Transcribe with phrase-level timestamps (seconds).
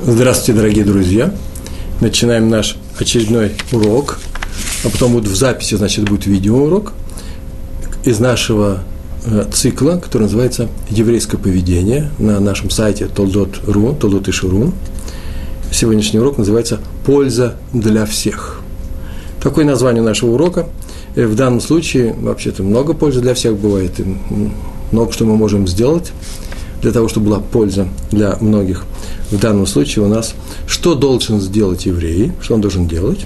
[0.00, 1.32] Здравствуйте, дорогие друзья!
[2.00, 4.18] Начинаем наш очередной урок,
[4.84, 6.94] а потом будет в записи, значит, будет видеоурок
[8.02, 8.82] из нашего
[9.26, 14.72] э, цикла, который называется «Еврейское поведение» на нашем сайте toldot.ru, toldot.ru.
[15.70, 18.60] Сегодняшний урок называется «Польза для всех».
[19.42, 20.68] Такое название нашего урока.
[21.14, 24.18] Э, в данном случае, вообще-то, много пользы для всех бывает, и
[24.90, 26.12] много что мы можем сделать
[26.82, 28.84] для того, чтобы была польза для многих
[29.30, 30.34] в данном случае у нас,
[30.66, 33.20] что должен сделать еврей, что он должен делать,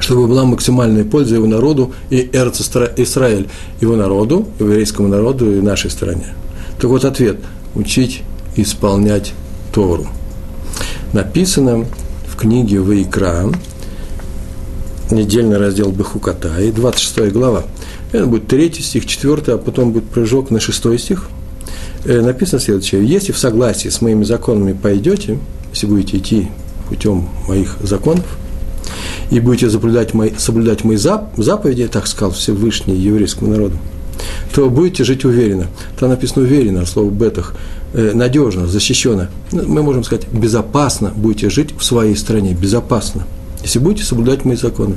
[0.00, 3.48] чтобы была максимальная польза его народу и Эрц Израиль,
[3.80, 6.34] его народу, еврейскому народу и нашей стране.
[6.80, 7.38] Так вот ответ–
[7.74, 8.22] учить
[8.56, 9.32] исполнять
[9.72, 10.08] Тору.
[11.12, 11.86] Написано
[12.26, 13.50] в книге Вайкра,
[15.10, 17.62] недельный раздел Бахуката, и 26 глава.
[18.10, 21.28] Это будет 3 стих, 4, а потом будет прыжок на 6 стих–
[22.04, 23.04] написано следующее.
[23.06, 25.38] Если в согласии с моими законами пойдете,
[25.72, 26.48] если будете идти
[26.88, 28.26] путем моих законов,
[29.30, 33.76] и будете соблюдать мои, соблюдать мои заповеди, так сказал Всевышний еврейскому народу,
[34.54, 35.68] то будете жить уверенно.
[35.98, 37.54] Там написано уверенно, слово бетах,
[37.94, 39.30] э, надежно, защищенно.
[39.50, 43.26] Ну, мы можем сказать, безопасно будете жить в своей стране, безопасно,
[43.62, 44.96] если будете соблюдать мои законы.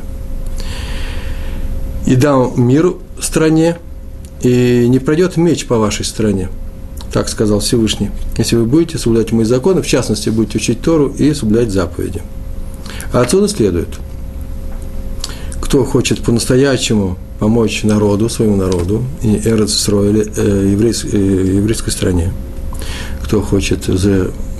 [2.05, 3.77] И дам мир стране,
[4.41, 6.49] и не пройдет меч по вашей стране
[7.15, 11.33] так сказал Всевышний, если вы будете соблюдать мои законы, в частности, будете учить Тору и
[11.33, 12.21] соблюдать заповеди.
[13.13, 13.87] А отсюда следует,
[15.61, 22.33] кто хочет по-настоящему помочь народу, своему народу, и Эрец э, еврейской, э, еврейской стране,
[23.23, 23.87] кто хочет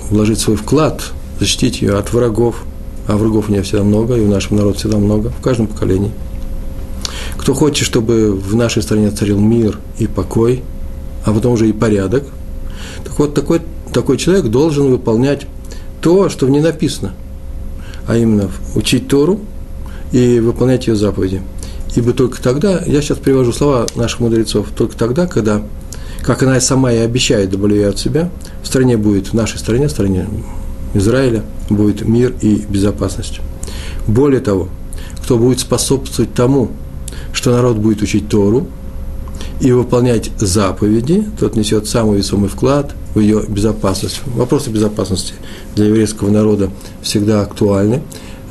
[0.08, 2.64] вложить свой вклад, защитить ее от врагов,
[3.06, 6.12] а врагов у нее всегда много, и в нашем народе всегда много, в каждом поколении.
[7.36, 10.62] Кто хочет, чтобы в нашей стране царил мир и покой,
[11.26, 12.24] а потом уже и порядок,
[13.06, 13.60] так вот, такой,
[13.92, 15.46] такой человек должен выполнять
[16.00, 17.14] то, что в ней написано,
[18.08, 19.38] а именно учить Тору
[20.10, 21.40] и выполнять ее заповеди.
[21.94, 25.62] Ибо только тогда, я сейчас привожу слова наших мудрецов, только тогда, когда,
[26.22, 28.28] как она сама и обещает, добавляя от себя,
[28.64, 30.26] в стране будет, в нашей стране, в стране
[30.92, 33.40] Израиля, будет мир и безопасность.
[34.08, 34.68] Более того,
[35.22, 36.70] кто будет способствовать тому,
[37.32, 38.66] что народ будет учить Тору,
[39.60, 44.20] и выполнять заповеди, тот несет самый весомый вклад в ее безопасность.
[44.26, 45.34] Вопросы безопасности
[45.74, 46.70] для еврейского народа
[47.02, 48.02] всегда актуальны.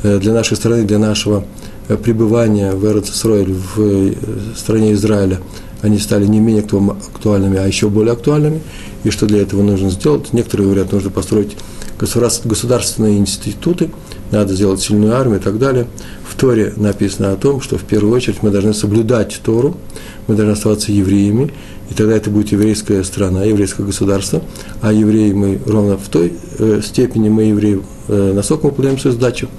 [0.04, 1.46] Э, для нашей страны, для нашего
[1.88, 4.14] э, пребывания в Эрцисроиль, в э,
[4.56, 5.40] стране Израиля,
[5.82, 8.62] они стали не менее актуальными, а еще более актуальными.
[9.04, 10.34] И что для этого нужно сделать?
[10.34, 11.56] Некоторые говорят, нужно построить
[12.00, 13.92] государственные институты,
[14.32, 15.88] надо сделать сильную армию и так далее.
[16.28, 19.78] В Торе написано о том, что в первую очередь мы должны соблюдать Тору,
[20.28, 21.52] мы должны оставаться евреями,
[21.90, 24.42] и тогда это будет еврейская страна, еврейское государство,
[24.82, 29.16] а евреи мы ровно в той э, степени мы евреи, э, насколько мы выполняем свою
[29.16, 29.50] задачу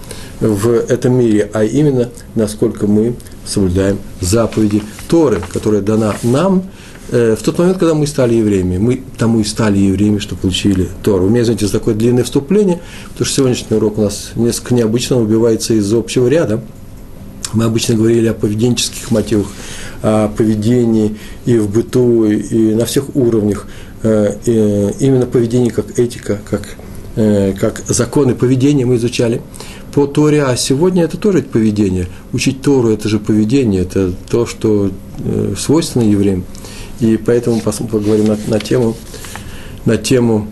[0.41, 6.65] в этом мире, а именно насколько мы соблюдаем заповеди Торы, которая дана нам
[7.11, 8.79] э, в тот момент, когда мы стали евреями.
[8.79, 11.27] Мы тому и стали евреями, что получили Тору.
[11.27, 15.21] У меня, извините, за такое длинное вступление, потому что сегодняшний урок у нас несколько необычно
[15.21, 16.61] убивается из общего ряда.
[17.53, 19.49] Мы обычно говорили о поведенческих мотивах,
[20.03, 23.67] о поведении и в быту, и на всех уровнях.
[24.03, 26.77] Э, и именно поведение как этика, как,
[27.17, 29.41] э, как законы поведения мы изучали
[29.93, 32.07] по Торе, а сегодня это тоже поведение.
[32.33, 36.45] Учить Тору– это же поведение, это то, что э, свойственно евреям.
[37.01, 38.97] И поэтому поговорим на, на тему,
[39.85, 40.49] на тему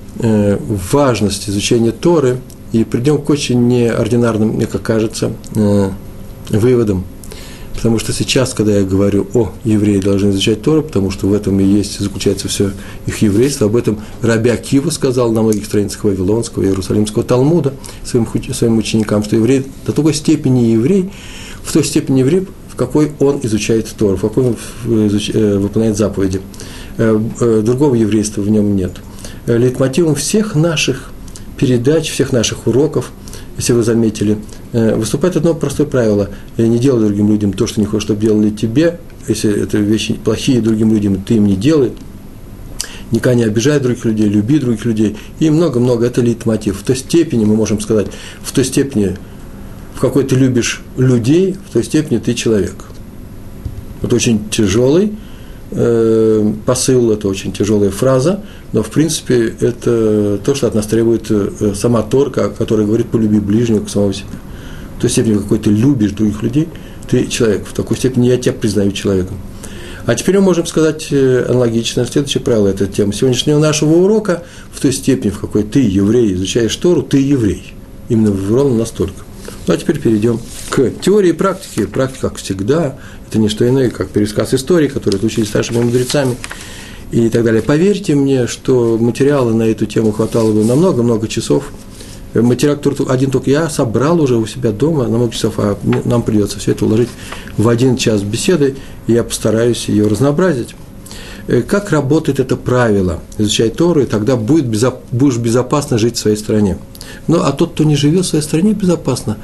[0.93, 2.39] важности изучения Торы
[2.73, 5.33] и придем к очень неординарным, мне как кажется,
[6.51, 7.05] выводам.
[7.75, 11.59] Потому что сейчас, когда я говорю о евреи должны изучать Тору, потому что в этом
[11.61, 12.71] и есть, заключается все
[13.07, 18.79] их еврейство, об этом Рабя Кива сказал на многих страницах Вавилонского, Иерусалимского Талмуда своим, своим
[18.79, 21.11] ученикам, что еврей до такой степени еврей,
[21.63, 24.57] в той степени еврей, в какой он изучает Тору, в какой он
[24.87, 26.41] э, выполняет заповеди.
[26.97, 28.93] Э, э, другого еврейства в нем нет.
[29.47, 31.11] Лейтмотивом всех наших
[31.59, 33.13] передач, всех наших уроков,
[33.57, 34.39] если вы заметили,
[34.75, 36.31] Э, выступает одно простое правило.
[36.59, 38.99] Не делай другим людям то, что не хочешь, чтобы делали тебе.
[39.29, 41.93] Если это вещи плохие другим людям, ты им не делай.
[43.13, 45.17] Никогда не обижай других людей, люби других людей.
[45.39, 46.81] И много-много, это лейтмотив.
[46.81, 48.09] В той степени, мы можем сказать,
[48.43, 49.17] в той степени,
[49.95, 52.75] в какой ты любишь людей, в той степени ты человек.
[54.03, 55.13] Это очень тяжелый
[55.75, 58.41] э, посыл, это очень тяжелая фраза,
[58.73, 63.39] но в принципе это то, что от нас требует э, сама Торка, которая говорит «полюби
[63.39, 64.29] ближнего к самого себя»
[64.97, 66.69] в той степени, какой ты любишь других людей,
[67.09, 67.67] ты человек.
[67.67, 69.37] В такой степени я тебя признаю человеком.
[70.07, 74.81] А теперь мы можем сказать э, аналогично следующее правило, это тема сегодняшнего нашего урока, в
[74.81, 77.73] той степени, в какой ты, еврей, изучаешь Тору, ты еврей.
[78.11, 79.15] Именно ровно настолько.
[79.67, 80.39] Ну, а теперь перейдем
[81.01, 81.87] теории и практике.
[81.87, 82.97] Практика, как всегда,
[83.29, 86.37] это не что иное, как пересказ истории, которые случились старшими мудрецами
[87.11, 87.63] и так далее.
[87.63, 91.71] Поверьте мне, что материала на эту тему хватало бы на много-много часов.
[92.35, 96.23] Материал, который один только я собрал уже у себя дома на много часов, а нам
[96.23, 97.09] придется все это уложить
[97.57, 98.75] в один час беседы,
[99.07, 100.75] и я постараюсь ее разнообразить.
[101.47, 103.21] Э, как работает это правило?
[103.39, 106.79] Изучай Тору, и тогда будет будешь безопасно жить в своей стране.
[107.29, 109.37] Ну, а тот, кто не живет в своей стране безопасно,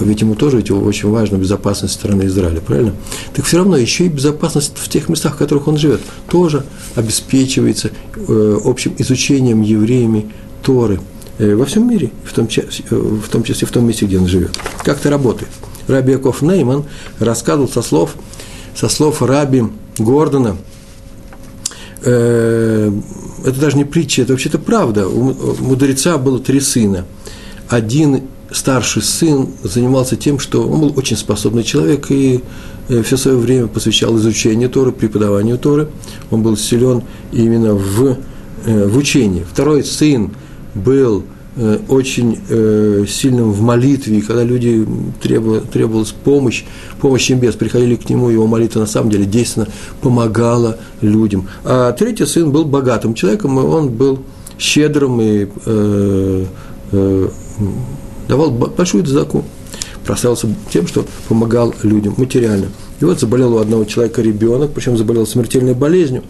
[0.00, 2.94] ведь ему тоже ведь очень важна безопасность страны Израиля, правильно?
[3.34, 6.64] Так все равно еще и безопасность в тех местах, в которых он живет, тоже
[6.94, 10.32] обеспечивается э, общим изучением евреями
[10.62, 11.00] Торы
[11.38, 14.18] э, во всем мире, в том, числе, э, в том числе в том месте, где
[14.18, 14.58] он живет.
[14.84, 15.50] Как это работает?
[15.88, 16.84] Раби Яков Нейман
[17.18, 18.14] рассказывал со слов,
[18.74, 19.64] со слов Раби
[19.98, 20.56] Гордона,
[22.00, 25.06] это даже не притча, это вообще-то правда.
[25.06, 27.04] У мудреца было три сына.
[27.68, 32.40] Один старший сын занимался тем, что он был очень способный человек и
[32.88, 35.88] э, все свое время посвящал изучению Торы, преподаванию Торы.
[36.30, 37.02] Он был силен
[37.32, 38.16] именно в,
[38.66, 39.44] э, в учении.
[39.50, 40.32] Второй сын
[40.74, 41.24] был
[41.56, 44.86] э, очень сильным в молитве, и когда люди
[45.22, 46.64] требовалась помощь,
[47.00, 49.68] помощь им без, приходили к нему, его молитва на самом деле действительно
[50.00, 51.48] помогала людям.
[51.64, 54.20] А третий сын был богатым человеком, и он был
[54.58, 55.48] щедрым и
[58.28, 59.44] давал большую дзаку,
[60.04, 62.68] прославился тем, что помогал людям материально.
[63.00, 66.22] И вот заболел у одного человека ребенок, причем заболел смертельной болезнью.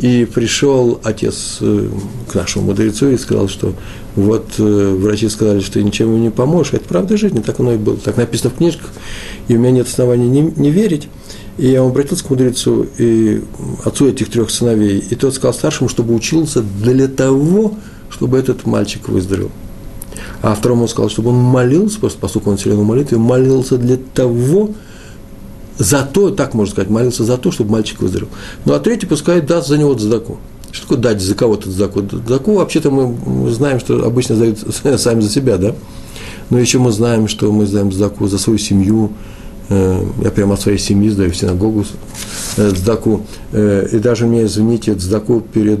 [0.00, 1.88] И пришел отец э,
[2.30, 3.74] к нашему мудрецу и сказал, что
[4.14, 6.74] вот э, врачи сказали, что ничем ему не поможешь.
[6.74, 7.96] Это правда жизни, так оно и было.
[7.96, 8.90] Так написано в книжках,
[9.48, 11.08] и у меня нет оснований не, не верить.
[11.56, 13.42] И я обратился к мудрецу и
[13.84, 14.98] отцу этих трех сыновей.
[15.10, 17.74] И тот сказал старшему, чтобы учился для того,
[18.08, 19.50] чтобы этот мальчик выздоровел.
[20.40, 23.96] А второму он сказал, чтобы он молился, просто поскольку он силен в молитве, молился для
[24.14, 24.70] того,
[25.78, 28.30] за то, так можно сказать, молился за то, чтобы мальчик выздоровел.
[28.64, 30.38] Ну, а третий пускай даст за него дзаку.
[30.70, 32.02] Что такое дать за кого-то дзаку?
[32.02, 34.58] Дзаку вообще-то мы знаем, что обычно дают
[35.00, 35.74] сами за себя, да?
[36.50, 39.12] Но еще мы знаем, что мы сдаем дзаку за свою семью,
[39.68, 41.84] э, я прямо от своей семьи сдаю в синагогу
[42.56, 45.80] э, дзаку, э, и даже мне, извините, дзаку перед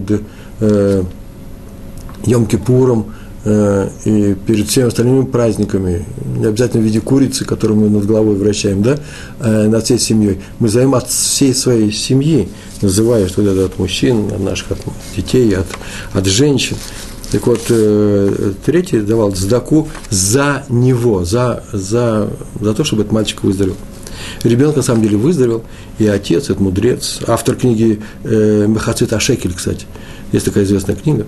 [2.24, 6.04] Йом-Кипуром– Э, и перед всеми остальными праздниками,
[6.36, 8.98] не обязательно в виде курицы, которую мы над головой вращаем, да,
[9.40, 12.48] э, над всей семьей, мы зовем от всей своей семьи,
[12.82, 14.78] называя что это от мужчин, от наших от
[15.16, 15.66] детей, от,
[16.12, 16.76] от женщин.
[17.30, 22.30] Так вот, э, третий давал сдаку за него, за, за,
[22.60, 23.76] за то, чтобы этот мальчик выздоровел.
[24.42, 25.62] Ребенок на самом деле выздоровел,
[25.98, 29.86] и отец, этот мудрец, автор книги э, Мехацит Ашекель, кстати,
[30.32, 31.26] есть такая известная книга,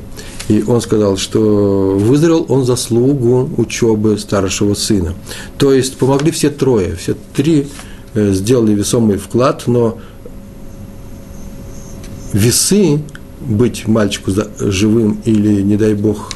[0.49, 5.15] и он сказал, что выздоровел он заслугу учебы старшего сына.
[5.59, 7.69] То есть помогли все трое, все три
[8.15, 9.99] э, сделали весомый вклад, но
[12.33, 13.01] весы
[13.41, 16.33] быть мальчику живым или, не дай бог,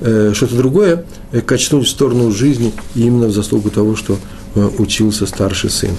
[0.00, 4.18] э, что-то другое, э, качнуть в сторону жизни именно в заслугу того, что
[4.54, 5.90] учился старший сын.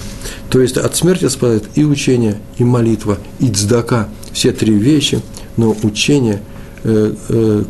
[0.50, 4.08] То есть от смерти спасает и учение, и молитва, и цдака.
[4.32, 5.20] Все три вещи,
[5.56, 6.40] но учение–
[6.82, 7.62] Э, э,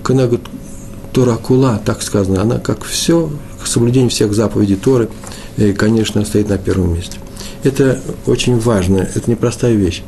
[1.12, 3.30] Торакула, так сказано, она как все,
[3.64, 5.08] соблюдение всех заповедей Торы,
[5.56, 7.18] э, конечно, стоит на первом месте.
[7.64, 10.02] Это очень важно, это непростая вещь.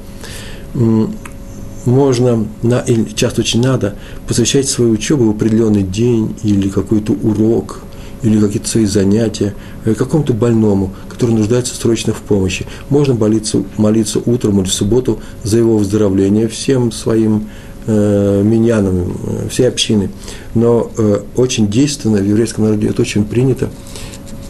[1.85, 3.97] Можно, на, или часто очень надо,
[4.29, 7.81] посвящать свою учебу в определенный день или какой-то урок,
[8.23, 12.67] или какие-то свои занятия какому-то больному, который нуждается срочно в помощи.
[12.89, 17.49] Можно молиться, молиться утром или в субботу за его выздоровление всем своим
[17.87, 20.11] э, миньянам, э, всей общины.
[20.55, 23.71] Но э, очень действенно в еврейском народе это очень принято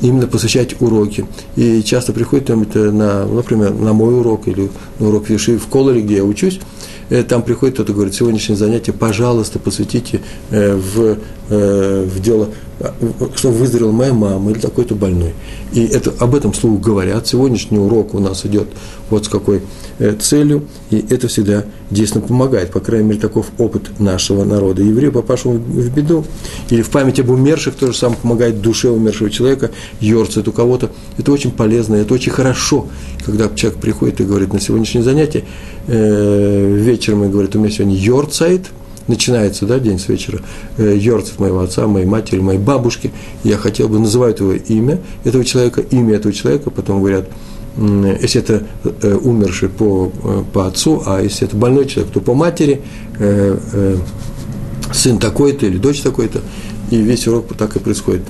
[0.00, 1.26] именно посвящать уроки.
[1.56, 5.66] И часто приходит там это на, например, на мой урок или на урок Виши в
[5.66, 6.60] Колоре, где я учусь,
[7.10, 12.48] э, там приходит кто-то говорит, сегодняшнее занятие, пожалуйста, посвятите э, в, в дело,
[13.36, 15.34] чтобы выздоровела моя мама или такой-то больной.
[15.72, 17.26] И это, об этом слух говорят.
[17.26, 18.68] Сегодняшний урок у нас идет
[19.10, 19.62] вот с какой
[19.98, 22.72] Э, целью, и это всегда действительно помогает.
[22.72, 24.82] По крайней мере, таков опыт нашего народа.
[24.82, 26.24] Еврей, попавшему в беду,
[26.70, 29.70] или в память об умерших, то же самое помогает душе умершего человека,
[30.00, 30.90] йорцает у кого-то.
[31.18, 32.88] Это очень полезно, это очень хорошо,
[33.24, 35.44] когда человек приходит и говорит на сегодняшнее занятие,
[35.86, 38.70] э, вечером и говорит, у меня сегодня йорцает,
[39.08, 40.40] начинается, да, день с вечера,
[40.78, 43.12] э, йорцит моего отца, моей матери, моей бабушки,
[43.44, 47.28] я хотел бы, называть его имя этого человека, имя этого человека, потом говорят,
[47.76, 48.64] если это
[49.22, 50.12] умерший по,
[50.52, 52.82] по отцу, а если это больной человек, то по матери,
[54.92, 56.40] сын такой-то или дочь такой-то,
[56.90, 58.22] и весь урок так и происходит.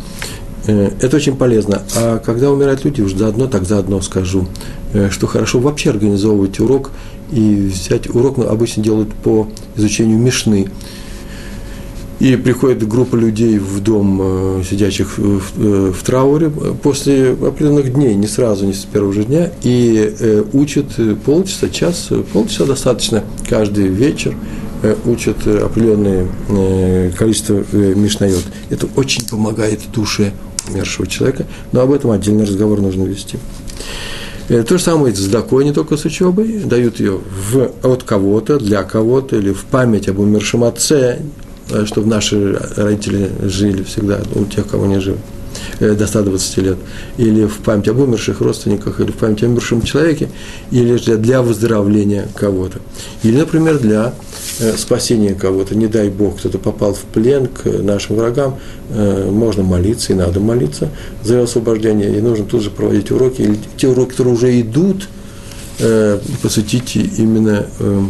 [0.64, 1.82] Это очень полезно.
[1.96, 4.46] А когда умирают люди, уж заодно, так заодно скажу,
[5.10, 6.92] что хорошо вообще организовывать урок
[7.32, 10.68] и взять урок, обычно делают по изучению Мишны.
[12.20, 18.14] И приходит группа людей в дом, э, сидящих в, э, в трауре, после определенных дней,
[18.14, 20.86] не сразу, не с первого же дня, и э, учат
[21.24, 24.36] полчаса, час, полчаса достаточно каждый вечер,
[25.04, 26.28] учат определенное
[27.12, 28.42] количество мишнает.
[28.68, 30.32] Это очень помогает душе
[30.68, 33.38] умершего человека, но об этом отдельный разговор нужно вести.
[34.62, 38.82] То же самое с дакой, не только с учебой, дают ее в, от кого-то, для
[38.82, 41.20] кого-то, или в память об умершем отце,
[41.72, 45.41] Э, чтобы наши родители жили всегда, у тех, кого не живы э,
[45.80, 46.76] до 120 лет,
[47.16, 50.28] или в память об умерших родственниках, или в память о умершем человеке,
[50.70, 52.78] или для, для выздоровления кого-то.
[53.22, 54.14] Или, например, для
[54.60, 55.74] э, спасения кого-то.
[55.74, 58.58] Не дай Бог, кто-то попал в плен к нашим врагам,
[58.90, 60.88] э, можно молиться, и надо молиться
[61.22, 65.08] за его освобождение, и нужно тут же проводить уроки, или те уроки, которые уже идут,
[65.78, 68.02] э, посвятить именно э,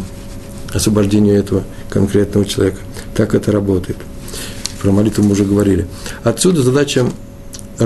[0.73, 2.79] освобождению этого конкретного человека.
[3.15, 3.99] Так это работает.
[4.81, 5.87] Про молитву мы уже говорили.
[6.25, 7.07] Отсюда задача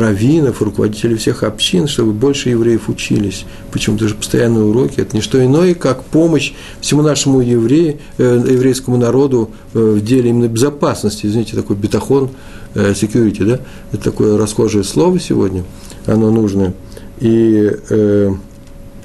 [0.00, 3.44] раввинов, руководителей всех общин, чтобы больше евреев учились.
[3.72, 8.96] Почему даже постоянные уроки– это не что иное, как помощь всему нашему еврею, э, еврейскому
[8.96, 11.26] народу э, в деле именно безопасности.
[11.26, 12.30] Извините, такой бетахон,
[12.74, 13.60] э, security, да?
[13.92, 15.64] Это такое расхожее слово сегодня,
[16.06, 16.74] оно нужное.
[17.20, 18.34] И, э,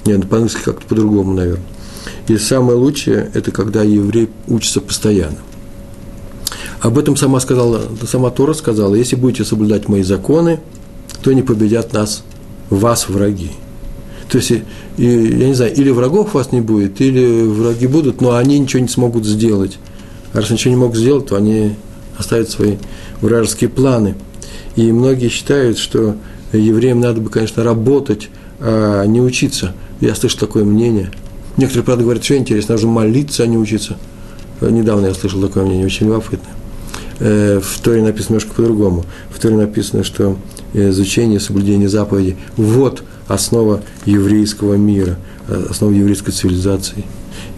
[0.05, 1.65] нет, по-английски как-то по-другому, наверное.
[2.27, 5.37] И самое лучшее– это когда еврей учится постоянно.
[6.81, 10.59] Об этом сама сказала, сама Тора сказала, если будете соблюдать мои законы,
[11.21, 12.23] то не победят нас,
[12.69, 13.51] вас враги.
[14.29, 14.51] То есть,
[14.97, 18.87] я не знаю, или врагов вас не будет, или враги будут, но они ничего не
[18.87, 19.77] смогут сделать.
[20.33, 21.75] А раз ничего не могут сделать, то они
[22.17, 22.77] оставят свои
[23.19, 24.15] вражеские планы.
[24.75, 26.15] И многие считают, что
[26.53, 29.73] евреям надо бы, конечно, работать, а не учиться.
[29.99, 31.11] Я слышу такое мнение.
[31.57, 33.97] Некоторые, правда, говорят, что интересно, нужно молиться, а не учиться.
[34.61, 36.53] Недавно я слышал такое мнение, очень любопытное.
[37.19, 39.05] Э, в Торе написано немножко по-другому.
[39.29, 40.37] В Торе написано, что
[40.73, 47.05] изучение, соблюдение заповедей– вот основа еврейского мира, э, основа еврейской цивилизации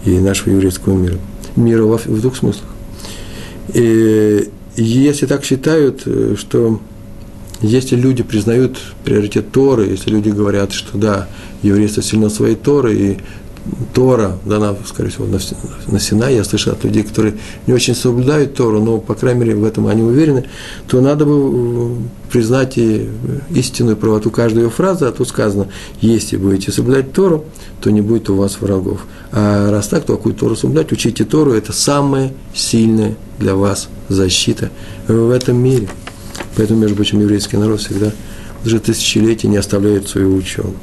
[0.04, 1.18] и нашего еврейского мира.
[1.56, 2.68] Мира в, в двух смыслах.
[3.72, 6.80] И если так считают, э, что
[7.60, 11.28] если люди признают приоритет Торы, если люди говорят, что да,
[11.62, 13.18] еврейство сильно своей Торы, и
[13.94, 15.38] Тора дана, скорее всего, на,
[15.86, 19.64] на я слышал от людей, которые не очень соблюдают Тору, но, по крайней мере, в
[19.64, 20.44] этом они уверены,
[20.86, 21.96] то надо бы э,
[22.30, 23.08] признать и
[23.50, 25.68] истинную правоту каждой ее фразы, а тут сказано,
[26.00, 27.46] если будете соблюдать Тору,
[27.80, 29.00] то не будет у вас врагов.
[29.32, 30.92] А раз так, то какую Тору соблюдать?
[30.92, 34.70] Учите Тору, это самая сильная для вас защита
[35.08, 35.88] в этом мире.
[36.56, 38.12] Поэтому, между прочим, еврейский народ всегда
[38.64, 40.74] уже тысячелетия не оставляет свою ученую.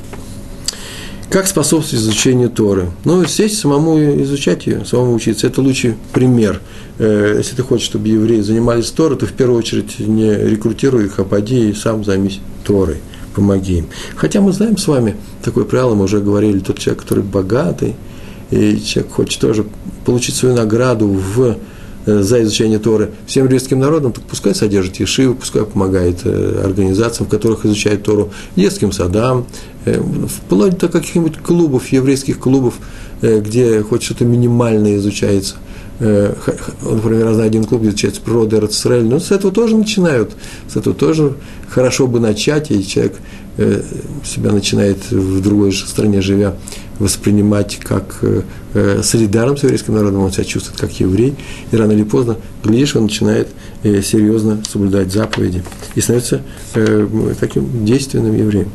[1.31, 2.91] Как способствовать изучению Торы?
[3.05, 5.47] Ну, сесть самому изучать ее, самому учиться.
[5.47, 6.59] Это лучший пример.
[6.99, 11.19] Э, если ты хочешь, чтобы евреи занимались Торой, то в первую очередь не рекрутируй их,
[11.19, 12.97] а поди и сам займись Торой.
[13.33, 13.87] Помоги им.
[14.17, 17.95] Хотя мы знаем с вами, такое правило мы уже говорили, тот человек, который богатый,
[18.49, 19.65] и человек хочет тоже
[20.03, 21.55] получить свою награду в
[22.05, 27.29] за изучение Торы всем еврейским народам, так пускай содержит Ешивы, пускай помогает э, организациям, в
[27.31, 29.45] которых изучают Тору, детским садам,
[29.85, 32.75] э, вплоть до каких-нибудь клубов, еврейских клубов,
[33.21, 35.55] где хоть что-то минимальное изучается.
[35.99, 40.31] Например, я один клуб, где изучается природа Эрцисраэль, но с этого тоже начинают,
[40.67, 41.35] с этого тоже
[41.69, 43.17] хорошо бы начать, и человек
[44.23, 46.55] себя начинает в другой стране живя
[47.01, 48.43] воспринимать как э,
[48.73, 51.35] э, солидарным с еврейским народом, он себя чувствует как еврей,
[51.71, 53.49] и рано или поздно, глядишь, он начинает
[53.83, 55.63] э, серьезно соблюдать заповеди
[55.95, 56.41] и становится
[57.39, 58.69] таким действенным евреем.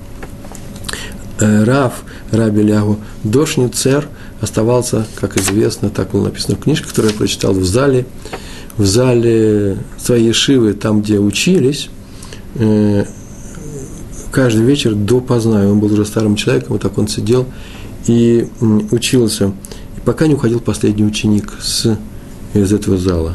[1.38, 2.02] Рав,
[2.32, 4.08] Раби Лягу, Дошни Цер
[4.40, 8.06] оставался, как известно, так было написано в книжке, которую я прочитал в зале,
[8.76, 11.90] в зале своей Шивы, там, где учились,
[14.36, 17.46] каждый вечер до поздна, он был уже старым человеком, вот так он сидел
[18.06, 18.46] и
[18.90, 19.54] учился,
[19.96, 21.96] и пока не уходил последний ученик с,
[22.52, 23.32] из этого зала.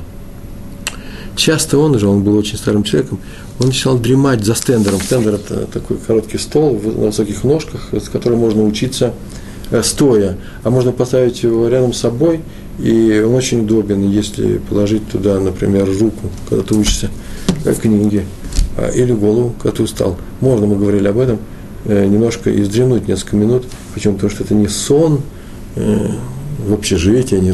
[1.35, 3.17] Часто он же, он был очень старым человеком,
[3.59, 5.01] он начинал дремать за стендером.
[5.01, 9.11] Стендер– это такой короткий стол на высоких ножках, с которым можно учиться
[9.71, 12.41] э, стоя, а можно поставить его рядом с собой,
[12.77, 17.09] и он очень удобен, если положить туда, например, руку, когда ты учишься
[17.81, 18.40] книги, а,
[18.89, 20.17] или голову, ты устал.
[20.39, 21.39] Можно, мы говорили об этом–
[21.85, 23.65] э, немножко издремнуть несколько минут.
[23.93, 24.15] Почему?
[24.15, 25.21] Потому что это не сон,
[25.75, 26.07] э,
[26.59, 27.53] в общежитии, не,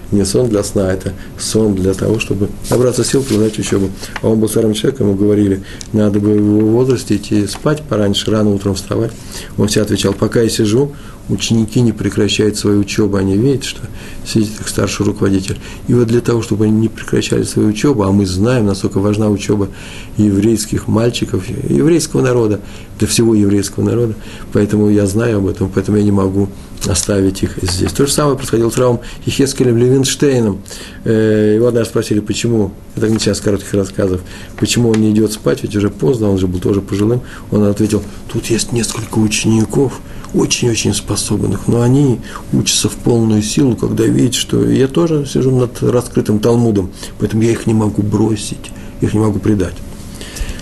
[0.16, 3.90] не сон для сна, это сон для того, чтобы набраться сил, продолжать учебу.
[4.22, 5.62] А он был старым человеком, ему говорили,
[5.92, 9.12] надо бы в его возрасте идти спать пораньше, рано утром вставать.
[9.56, 10.92] Он все отвечал, пока я сижу,
[11.30, 13.82] ученики не прекращают свою учебу, они видят, что
[14.26, 15.58] сидит их старший руководитель.
[15.88, 19.28] И вот для того, чтобы они не прекращали свою учебу, а мы знаем, насколько важна
[19.28, 19.68] учеба
[20.16, 22.60] еврейских мальчиков, еврейского народа,
[22.98, 24.14] для всего еврейского народа,
[24.52, 26.48] поэтому я знаю об этом, поэтому я не могу
[26.86, 27.92] оставить их здесь.
[27.92, 30.60] То же самое происходило с Равом Ехескелем Левинштейном.
[31.04, 34.20] Э, его однажды спросили, почему, это не сейчас коротких рассказов,
[34.58, 37.22] почему он не идет спать, ведь уже поздно, он же был тоже пожилым.
[37.50, 40.00] Он ответил, тут есть несколько учеников,
[40.34, 42.20] очень-очень способных, но они
[42.52, 47.52] учатся в полную силу, когда видят, что я тоже сижу над раскрытым Талмудом, поэтому я
[47.52, 48.70] их не могу бросить,
[49.00, 49.74] их не могу предать.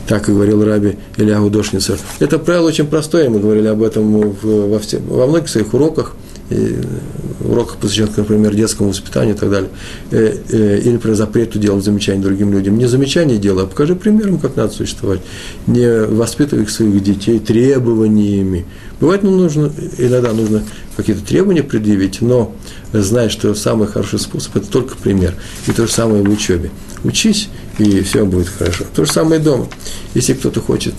[0.07, 1.99] Так и говорил Раби Ильягу Дошницер.
[2.19, 6.15] Это правило очень простое, мы говорили об этом во, все, во многих своих уроках,
[6.51, 6.77] и
[7.41, 9.71] уроках, посвященных, например, детскому воспитанию и так далее,
[10.11, 12.79] э, э, или про запрету делать замечания другим людям.
[12.79, 15.21] Не замечания делай, а покажи примером, как надо существовать.
[15.67, 18.67] Не воспитывай своих детей требованиями.
[19.01, 20.63] Бывает, ну, нужно, иногда нужно
[20.97, 22.55] какие-то требования предъявить, но
[22.93, 25.35] знай, что самый хороший способ– это только пример.
[25.67, 26.71] И то же самое в учебе.
[27.05, 28.85] Учись, и все будет хорошо.
[28.95, 29.69] То же самое и дома.
[30.15, 30.95] Если кто-то хочет,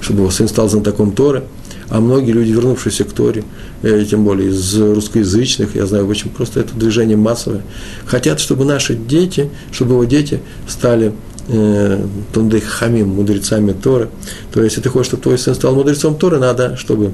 [0.00, 1.44] чтобы его сын стал знатоком Торы,
[1.88, 3.44] а многие люди, вернувшиеся к Торе,
[3.82, 7.62] э, тем более из русскоязычных, я знаю, очень просто это движение массовое,
[8.06, 11.12] хотят, чтобы наши дети, чтобы его дети стали
[11.48, 14.08] э, Тундей Хамим, мудрецами Торы.
[14.52, 17.12] То есть, если ты хочешь, чтобы твой сын стал мудрецом Торы, надо, чтобы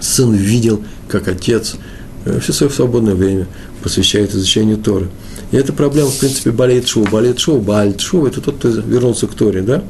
[0.00, 1.76] сын видел, как отец
[2.24, 3.46] э, все свое свободное время
[3.82, 5.08] посвящает изучению Торы.
[5.52, 7.04] И эта проблема, в принципе, болеет Шу.
[7.04, 9.82] Болеет Шу, болеет Шу, это тот, кто вернулся к Торе, да?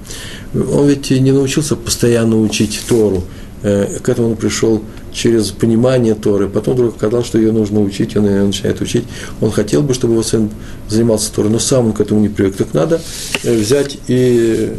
[0.55, 3.25] Он ведь не научился постоянно учить Тору.
[3.67, 4.81] Э, к этому он пришел
[5.13, 6.49] через понимание Торы.
[6.49, 9.03] Потом вдруг оказалось, что ее нужно учить, он ее начинает учить.
[9.41, 10.51] Он хотел бы, чтобы его сын
[10.89, 12.55] занимался Торой, но сам он к этому не привык.
[12.55, 13.01] Так надо
[13.43, 14.73] э, взять и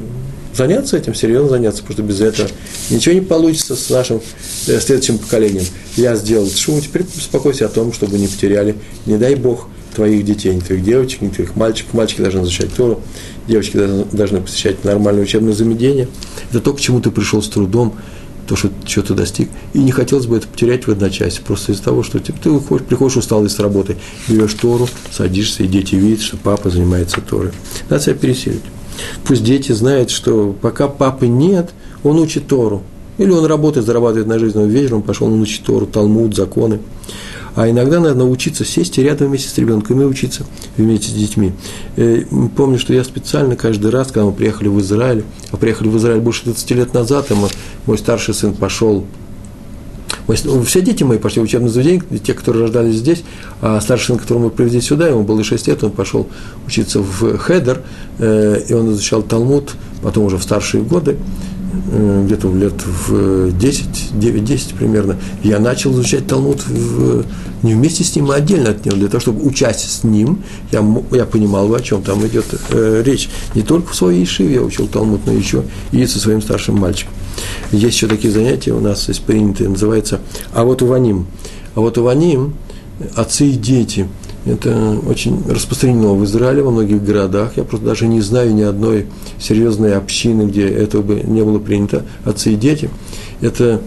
[0.53, 2.49] заняться этим, серьезно заняться, потому что без этого
[2.89, 4.21] ничего не получится с нашим
[4.67, 5.65] э, следующим поколением.
[5.97, 10.55] Я сделал шум, теперь беспокойся о том, чтобы не потеряли, не дай Бог, твоих детей,
[10.55, 11.93] не твоих девочек, не твоих мальчиков.
[11.93, 13.01] Мальчики должны изучать Тору,
[13.49, 16.07] девочки должны, должны посещать нормальное учебное заведение.
[16.51, 17.95] Это то, к чему ты пришел с трудом,
[18.47, 19.49] то, что что-то достиг.
[19.73, 22.85] И не хотелось бы это потерять в одночасье, просто из-за того, что типа, ты уходишь,
[22.85, 27.51] приходишь усталый с работы, берешь Тору, садишься, и дети видят, что папа занимается Торой.
[27.89, 28.63] Надо себя пересилить.
[29.25, 31.71] Пусть дети знают, что пока папы нет,
[32.03, 32.83] он учит Тору.
[33.17, 36.79] Или он работает, зарабатывает на жизнь, он вечером пошел, он учит Тору, Талмуд, законы.
[37.57, 40.45] А иногда надо научиться сесть рядом вместе с ребенком и учиться
[40.77, 41.53] вместе с детьми.
[41.95, 42.23] Э,
[42.55, 46.21] помню, что я специально каждый раз, когда мы приехали в Израиль, а приехали в Израиль
[46.21, 47.49] больше 20 лет назад, и мой,
[47.87, 49.05] мой старший сын пошел
[50.27, 53.23] ну, все дети мои пошли в учебное заведение, те, которые рождались здесь,
[53.61, 56.27] а старший сын, которого мы привезли сюда, ему было 6 лет, он пошел
[56.67, 57.81] учиться в Хедер,
[58.19, 61.17] э, и он изучал Талмуд, потом уже в старшие годы,
[62.25, 67.25] где-то лет в 10, 9-10 примерно, я начал изучать Талмуд в,
[67.63, 70.85] не вместе с ним, а отдельно от него, для того, чтобы учась с ним, я,
[71.11, 73.29] я понимал, о чем там идет э, речь.
[73.55, 77.13] Не только в своей Ишиве я учил Талмуд, но еще и со своим старшим мальчиком.
[77.71, 80.19] Есть еще такие занятия у нас есть принятые, называется
[80.53, 81.27] «А вот Уваним».
[81.75, 82.55] «А вот Уваним»–
[83.15, 84.07] отцы и дети–
[84.47, 87.53] это очень распространено в Израиле, во многих городах.
[87.57, 89.07] Я просто даже не знаю ни одной
[89.39, 92.89] серьезной общины, где этого бы не было принято, отцы и дети.
[93.41, 93.81] Это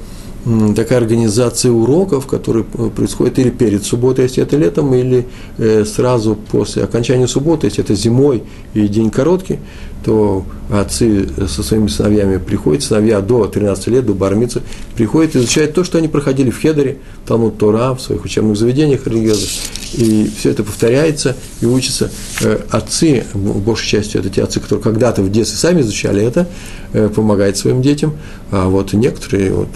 [0.74, 5.26] такая организация уроков, которые происходят или перед субботой, если это летом, или
[5.58, 9.58] э, сразу после окончания субботы, если это зимой и день короткий,
[10.04, 14.62] то отцы со своими сыновьями приходят, сыновья до 13 лет, до бармицы,
[14.96, 19.50] приходят, изучают то, что они проходили в Хедере, там Тора, в своих учебных заведениях религиозных,
[19.92, 22.10] и все это повторяется и учатся.
[22.42, 26.46] Э, отцы, большей частью это те отцы, которые когда-то в детстве сами изучали это,
[26.92, 28.14] э, помогают своим детям,
[28.50, 29.68] а вот некоторые, вот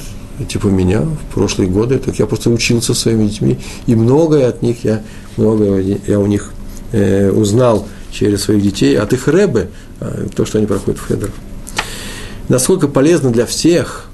[0.48, 4.84] типа меня в прошлые годы, так я просто учился своими детьми, и многое от них
[4.84, 5.02] я,
[5.36, 6.52] многое я у них
[6.92, 9.68] э, узнал через своих детей, от их рэбы,
[10.00, 11.32] э, то, что они проходят в хедерах.
[12.48, 14.06] Насколько полезно для всех,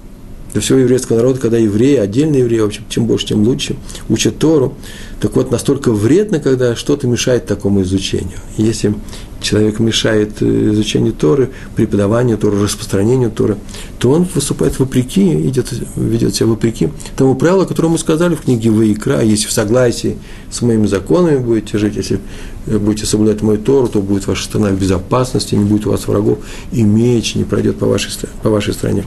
[0.52, 3.76] для всего еврейского народа, когда евреи, отдельные евреи, в общем, чем больше, тем лучше,
[4.08, 4.74] учат Тору,
[5.20, 8.38] так вот, настолько вредно, когда что-то мешает такому изучению.
[8.56, 8.94] Если
[9.40, 13.56] человек мешает э, изучению Торы, преподаванию Торы, распространению Торы,
[13.98, 18.70] то он выступает вопреки, идет, ведет себя вопреки тому правилу, которое мы сказали в книге
[18.70, 20.16] Ваикра, если в согласии
[20.50, 22.20] с моими законами будете жить, если
[22.66, 26.06] э, будете соблюдать мою Тору, то будет ваша страна в безопасности, не будет у вас
[26.06, 26.38] врагов,
[26.72, 28.10] и меч не пройдет по вашей,
[28.42, 29.04] по вашей стране.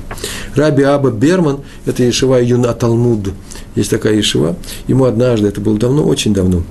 [0.56, 3.32] Раби Аба Берман, это Ешива Юна Талмуд,
[3.76, 4.56] есть такая Ешива,
[4.88, 6.64] ему однажды, это было давно, очень давно,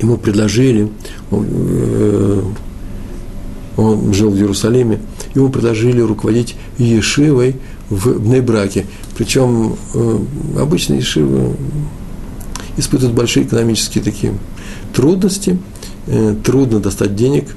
[0.00, 0.88] ему предложили,
[1.30, 2.42] э,
[3.76, 5.00] он жил в Иерусалиме,
[5.34, 7.56] ему предложили руководить Ешивой
[7.90, 8.86] в Бнейбраке.
[9.16, 10.18] Причем э,
[10.58, 11.56] обычно Ешивы
[12.76, 14.34] испытывают большие экономические такие
[14.92, 15.58] трудности,
[16.06, 17.56] э, трудно достать денег,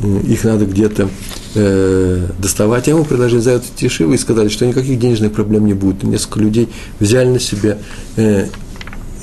[0.00, 1.08] э, их надо где-то
[1.54, 2.88] э, доставать.
[2.88, 6.02] А ему предложили за это Ешивы и сказали, что никаких денежных проблем не будет.
[6.02, 6.68] Несколько людей
[7.00, 7.78] взяли на себя
[8.16, 8.46] э,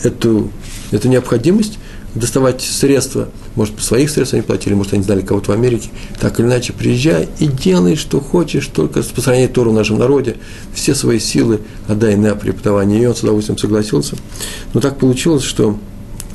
[0.03, 0.49] эту,
[0.91, 1.79] эту необходимость,
[2.15, 6.39] доставать средства, может, по своих средств они платили, может, они знали кого-то в Америке, так
[6.39, 10.37] или иначе, приезжай и делай, что хочешь, только распространяй Тору в нашем народе,
[10.73, 13.01] все свои силы отдай на преподавание.
[13.01, 14.15] И он с удовольствием согласился.
[14.73, 15.77] Но так получилось, что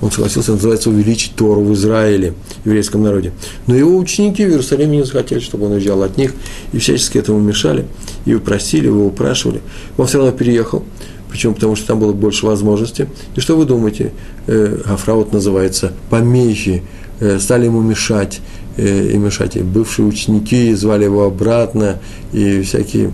[0.00, 3.32] он согласился, называется, увеличить Тору в Израиле, в еврейском народе.
[3.66, 6.34] Но его ученики в Иерусалиме не захотели, чтобы он уезжал от них,
[6.72, 7.84] и всячески этому мешали,
[8.24, 9.60] и просили, его упрашивали.
[9.96, 10.84] Он все равно переехал,
[11.28, 11.54] Почему?
[11.54, 13.06] Потому что там было больше возможностей.
[13.36, 14.12] И что вы думаете?
[14.46, 16.82] Э, Афраут называется помехи,
[17.20, 18.40] э, стали ему мешать,
[18.76, 19.56] э, и мешать.
[19.56, 21.98] И бывшие ученики звали его обратно,
[22.32, 23.12] и всякие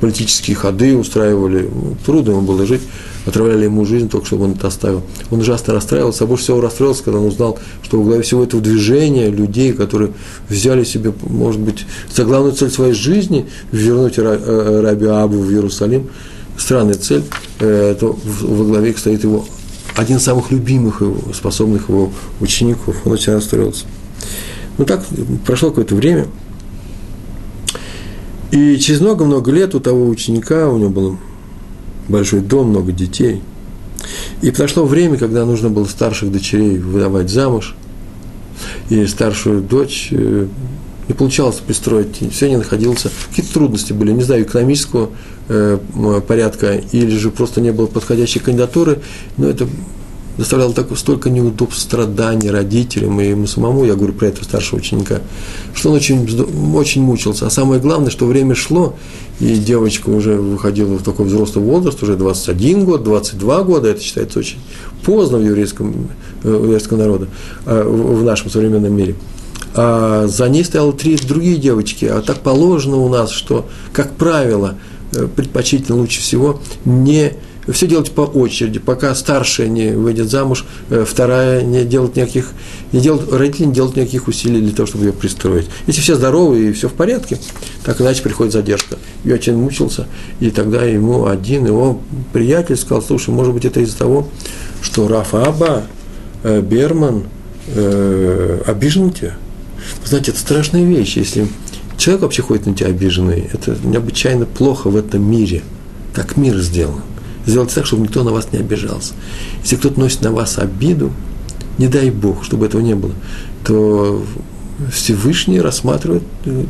[0.00, 1.68] политические ходы устраивали.
[2.06, 2.82] Трудно ему было жить,
[3.26, 5.02] отравляли ему жизнь, только чтобы он это оставил.
[5.32, 8.62] Он ужасно расстраивался, а больше всего расстроился, когда он узнал, что во главе всего этого
[8.62, 10.12] движения людей, которые
[10.48, 11.84] взяли себе, может быть,
[12.14, 16.08] за главную цель своей жизни вернуть Раби Абу в Иерусалим–
[16.58, 17.24] странная цель,
[17.60, 19.44] э, то во главе стоит его
[19.96, 22.96] один из самых любимых его, способных его учеников.
[23.04, 23.84] Он очень расстроился.
[24.78, 25.04] Ну так,
[25.44, 26.26] прошло какое-то время,
[28.52, 31.18] и через много-много лет у того ученика, у него был
[32.08, 33.42] большой дом, много детей.
[34.42, 37.74] И прошло время, когда нужно было старших дочерей выдавать замуж.
[38.90, 40.46] И старшую дочь э,
[41.12, 43.10] не получалось пристроить, все не находился.
[43.28, 45.10] Какие-то трудности были, не знаю, экономического
[45.48, 45.78] э,
[46.26, 49.00] порядка, или же просто не было подходящей кандидатуры,
[49.36, 49.68] но это
[50.38, 55.20] доставляло так, столько неудобств, страданий родителям и ему самому, я говорю про этого старшего ученика,
[55.74, 56.26] что он очень,
[56.74, 57.46] очень мучился.
[57.46, 58.96] А самое главное, что время шло,
[59.40, 64.38] и девочка уже выходила в такой взрослый возраст, уже 21 год, 22 года, это считается
[64.38, 64.58] очень
[65.04, 66.08] поздно в еврейском,
[66.42, 67.26] э, в еврейском народе,
[67.66, 69.14] э, в нашем современном мире–
[69.74, 72.04] а за ней стояло три другие девочки.
[72.04, 74.76] А так положено у нас, что, как правило,
[75.12, 77.32] э, предпочтительно лучше всего не
[77.70, 82.50] все делать по очереди, пока старшая не выйдет замуж, э, вторая не делает никаких,
[82.90, 85.66] не делает, родители не делают никаких усилий для того, чтобы ее пристроить.
[85.86, 87.38] Если все здоровы и все в порядке,
[87.84, 88.98] так иначе приходит задержка.
[89.24, 90.08] И очень мучился,
[90.40, 92.00] и тогда ему один его
[92.32, 94.26] приятель сказал, слушай, может быть, это из-за того,
[94.80, 95.84] что Рафа Аба,
[96.42, 97.24] э, Берман,
[97.68, 99.36] э, обижен тебя.
[100.04, 101.48] Знаете, это страшная вещь, если
[101.96, 105.62] человек вообще ходит на тебя обиженный, это необычайно плохо в этом мире.
[106.14, 107.02] Так мир сделан.
[107.46, 109.14] Сделать так, чтобы никто на вас не обижался.
[109.62, 111.12] Если кто-то носит на вас обиду,
[111.78, 113.12] не дай Бог, чтобы этого не было,
[113.64, 114.24] то
[114.92, 116.22] Всевышний рассматривает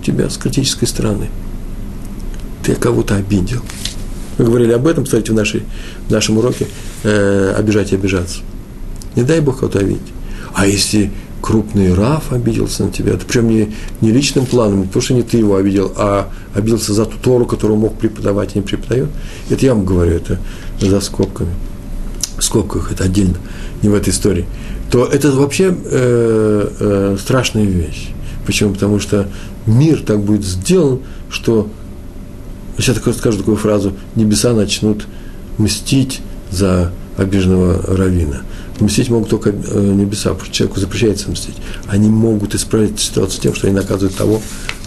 [0.04, 1.28] тебя с критической стороны.
[2.62, 3.62] Ты кого-то обидел.
[4.38, 5.62] Мы говорили об этом, кстати, в, нашей,
[6.08, 6.66] в нашем уроке
[7.02, 8.40] э, «Обижать и обижаться».
[9.14, 10.00] Не дай Бог кого-то обидеть.
[10.54, 11.10] А если
[11.42, 15.38] крупный Раф обиделся на тебя, это причем не, не личным планом, потому что не ты
[15.38, 19.08] его обидел, а обиделся за ту Тору, которую мог преподавать и не преподает.
[19.50, 20.38] Это я вам говорю, это
[20.80, 21.52] за скобками.
[22.38, 23.36] В скобках это отдельно,
[23.82, 24.46] не в этой истории.
[24.90, 28.10] То это вообще э, э, страшная вещь.
[28.46, 28.74] Почему?
[28.74, 29.28] Потому что
[29.66, 31.68] мир так будет сделан, что
[32.78, 35.06] сейчас скажу такую фразу, небеса начнут
[35.58, 38.42] мстить за обиженного равина.
[38.82, 41.54] Мстить могут только э, небеса, потому что человеку запрещается мстить.
[41.86, 44.42] Они могут исправить ситуацию тем, что они наказывают того,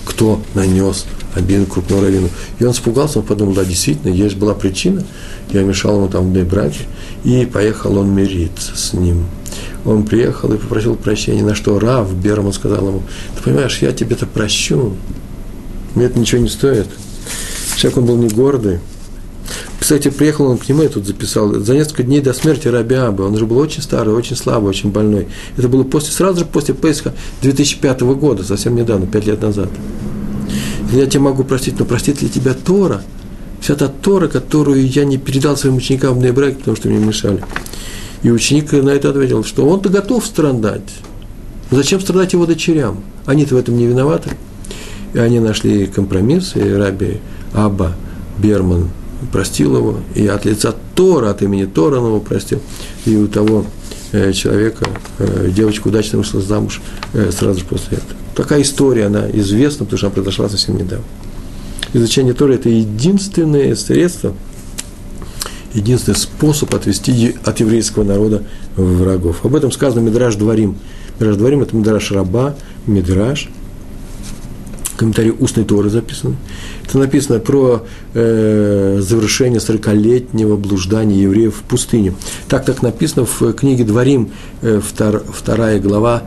[0.06, 2.30] кто нанес обиду крупному раввину.
[2.60, 5.04] И он испугался, он подумал, да, действительно, есть была причина,
[5.52, 6.82] я мешал ему там в браке,
[7.24, 9.26] и поехал он мириться с ним.
[9.86, 13.04] Он приехал и попросил прощения, на что Рав Берман сказал ему,
[13.36, 14.96] ты понимаешь, я тебе-то прощу,
[15.94, 16.88] мне это ничего не стоит.
[17.78, 18.80] Человек он был не гордый,
[19.80, 23.26] кстати, приехал он к нему, я тут записал, за несколько дней до смерти Рабиабы.
[23.26, 25.28] Он уже был очень старый, очень слабый, очень больной.
[25.58, 29.70] Это было после, сразу же после Песха 2005 года, совсем недавно, пять лет назад.
[30.92, 33.02] Я тебя могу простить, но простит ли тебя Тора?
[33.60, 37.44] Вся та Тора, которую я не передал своим ученикам в Нейбраке, потому что мне мешали.
[38.24, 40.94] И ученик на это ответил, что он-то готов страдать.
[41.72, 43.04] Зачем страдать его дочерям?
[43.26, 44.32] Они-то в этом не виноваты.
[45.14, 47.20] И они нашли компромисс, и раби
[47.54, 47.96] Аба
[48.38, 48.90] Берман
[49.26, 52.62] простил его, и от лица Тора, от имени Тора он его простил,
[53.06, 53.66] и у того
[54.12, 54.88] э, человека
[55.20, 56.82] э, девочка удачно вышла замуж
[57.14, 58.20] э, сразу же после этого.
[58.36, 61.06] Такая история, она известна, потому что она произошла совсем недавно.
[61.94, 64.34] Изучение Торы– это единственное средство,
[65.74, 68.44] единственный способ отвести от еврейского народа
[68.76, 69.46] врагов.
[69.46, 70.78] Об этом сказано Мидраш Дворим.
[71.20, 73.50] Мидраш Дворим– это Мидраш Раба, Мидраш–
[74.98, 76.36] комментарии устной Торы записаны.
[76.88, 82.14] Это написано про э, завершение 40-летнего блуждания евреев в пустыне.
[82.48, 84.32] Так так написано в книге Дворим,
[84.62, 86.24] э, втор, вторая глава.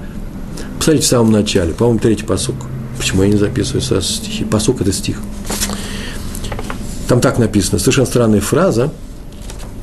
[0.78, 2.57] Посмотрите в самом начале, по-моему, третий посок.
[2.98, 4.44] Почему я не записываю со стихи?
[4.44, 5.18] Посок– это стих.
[7.09, 8.92] Там так написано, совершенно странная фраза.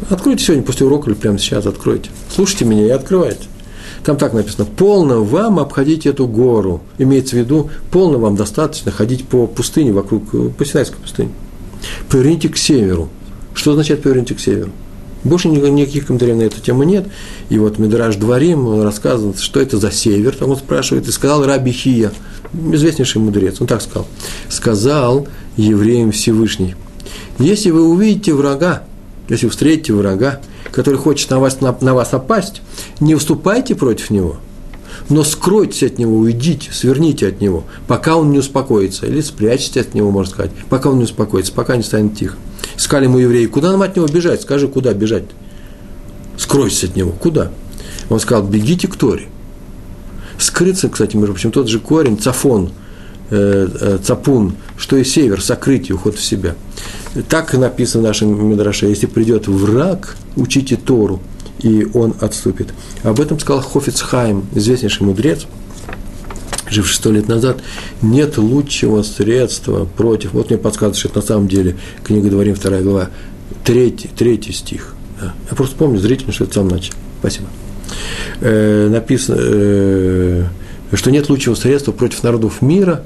[0.10, 2.10] Откройте сегодня после урока или прямо сейчас откройте.
[2.30, 3.45] Слушайте меня и открывайте.
[4.06, 6.84] Там так написано, полно вам обходить эту гору.
[7.00, 11.32] Имеется в виду, полно вам достаточно ходить по пустыне, вокруг, по Синайской пустыне.
[12.08, 13.10] Поверните к северу.
[13.56, 14.70] Что означает поверните к северу?
[15.24, 17.08] Больше никаких комментариев на эту тему нет.
[17.50, 21.72] И вот Медраж Дворим, рассказывает, что это за север, там он спрашивает, и сказал Раби
[21.72, 22.12] Хия,
[22.54, 24.06] известнейший мудрец, он так сказал,
[24.50, 26.76] сказал евреям Всевышний,
[27.39, 28.84] если вы увидите врага,
[29.30, 30.41] если вы встретите врага,
[30.76, 32.62] который хочет на вас, на, на вас опасть,
[33.00, 34.36] не уступайте против него,
[35.10, 39.94] но скройтесь от него, уйдите, сверните от него, пока он не успокоится, или спрячьтесь от
[39.94, 42.36] него, можно сказать, пока он не успокоится, пока не станет тихо.
[42.76, 44.42] Сказали ему евреи, куда нам от него бежать?
[44.42, 45.24] Скажи, куда бежать?
[46.38, 47.52] Скройся от него, куда?
[48.10, 49.30] Он сказал, бегите к Торе.
[50.38, 52.72] Скрыться, кстати, между прочим, тот же корень, цафон,
[53.30, 56.56] э, э, цапун, что и север, сокрытие, уход в себя.
[57.30, 61.21] Так написано в нашем Мидраше, если придет враг, учите Тору,
[61.60, 62.74] и он отступит.
[63.04, 65.45] Об этом сказал Хофицхайм, известнейший мудрец,
[66.69, 67.62] живший сто лет назад,
[68.02, 70.34] нет лучшего средства против.
[70.34, 73.10] Вот мне подсказывает, что это на самом деле книга Дворим, вторая глава,
[73.63, 74.95] третий, третий стих.
[75.21, 75.34] Да.
[75.50, 76.98] Я просто помню зрительно, что это в самом начале.
[77.19, 77.48] Спасибо.
[78.41, 80.45] Э, написано, э,
[80.93, 83.04] что нет лучшего средства против народов мира,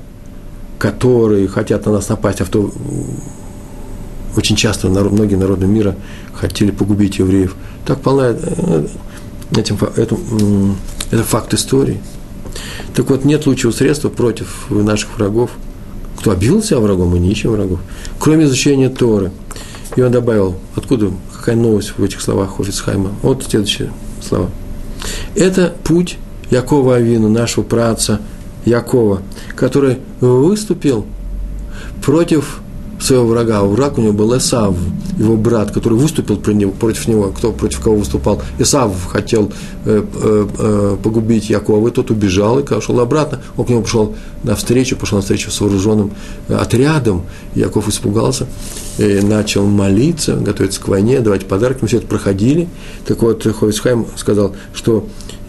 [0.78, 2.72] которые хотят на нас напасть, а в то
[4.36, 5.96] очень часто народ, многие народы мира
[6.34, 7.56] хотели погубить евреев.
[7.86, 8.88] Так полна э,
[9.56, 10.18] этим, это,
[11.12, 12.00] это факт истории.
[12.94, 15.52] Так вот, нет лучшего средства против наших врагов.
[16.20, 17.80] Кто объявил себя врагом, мы не ищем врагов.
[18.20, 19.32] Кроме изучения Торы.
[19.96, 23.12] И он добавил, откуда, какая новость в этих словах Хофицхайма.
[23.22, 24.50] Вот следующие слова.
[25.36, 26.18] Это путь
[26.52, 28.20] Якова Авину, нашего праца
[28.65, 29.22] Якова,
[29.56, 31.06] который выступил
[32.04, 32.60] против
[33.00, 33.64] своего врага.
[33.64, 34.76] Враг у него был Эсав,
[35.18, 37.32] его брат, который выступил против него.
[37.36, 38.42] Кто против кого выступал?
[38.60, 39.52] Эсав хотел
[39.86, 43.42] э, э, э, погубить Якова, и тот убежал и пошел обратно.
[43.58, 46.12] Он к нему пошел навстречу, пошел навстречу с вооруженным
[46.48, 47.24] отрядом.
[47.56, 48.48] Яков испугался,
[48.98, 51.80] и начал молиться, готовиться к войне, давать подарки.
[51.82, 52.68] Мы все это проходили.
[53.06, 55.06] Так вот, Ховицхайм сказал, что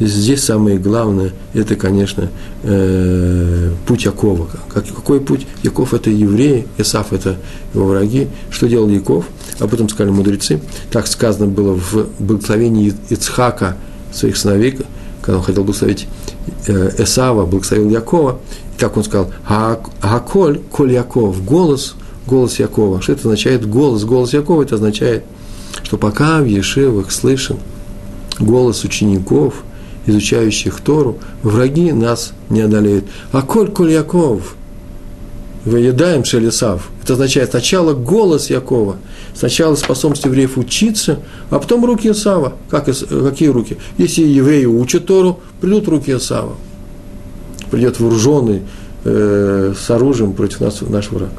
[0.07, 2.31] здесь самое главное, это, конечно,
[2.63, 4.49] э, путь Якова.
[4.73, 5.47] Как, какой путь?
[5.63, 7.37] Яков– это евреи, Исаф– это
[7.75, 8.29] его враги.
[8.51, 9.27] Что делал Яков?
[9.59, 10.61] Об этом сказали мудрецы.
[10.91, 13.77] Так сказано было в благословении Ицхака
[14.11, 14.79] своих сыновей,
[15.21, 16.09] когда он хотел благословить
[16.67, 18.39] Эсава, благословил Якова.
[18.75, 19.31] И так он сказал,
[20.03, 21.95] «Гаколь, коль Яков», голос,
[22.27, 23.03] голос Якова.
[23.03, 23.69] Что это означает?
[23.69, 25.25] Голос, голос Якова, это означает,
[25.83, 27.59] что пока в Ешивах слышен
[28.39, 29.57] голос учеников–
[30.07, 33.05] изучающих Тору, враги нас не одолеют.
[33.33, 34.55] А коль коль Яков,
[35.65, 38.97] выедаем шелесав, это означает сначала голос Якова,
[39.35, 42.55] сначала способность евреев учиться, а потом руки Исава.
[42.71, 43.77] Как, какие руки?
[43.99, 46.55] Если евреи учат Тору, придут руки Исава.
[47.71, 48.63] Придет вооруженный
[49.05, 51.31] э, с оружием против нас наш враг.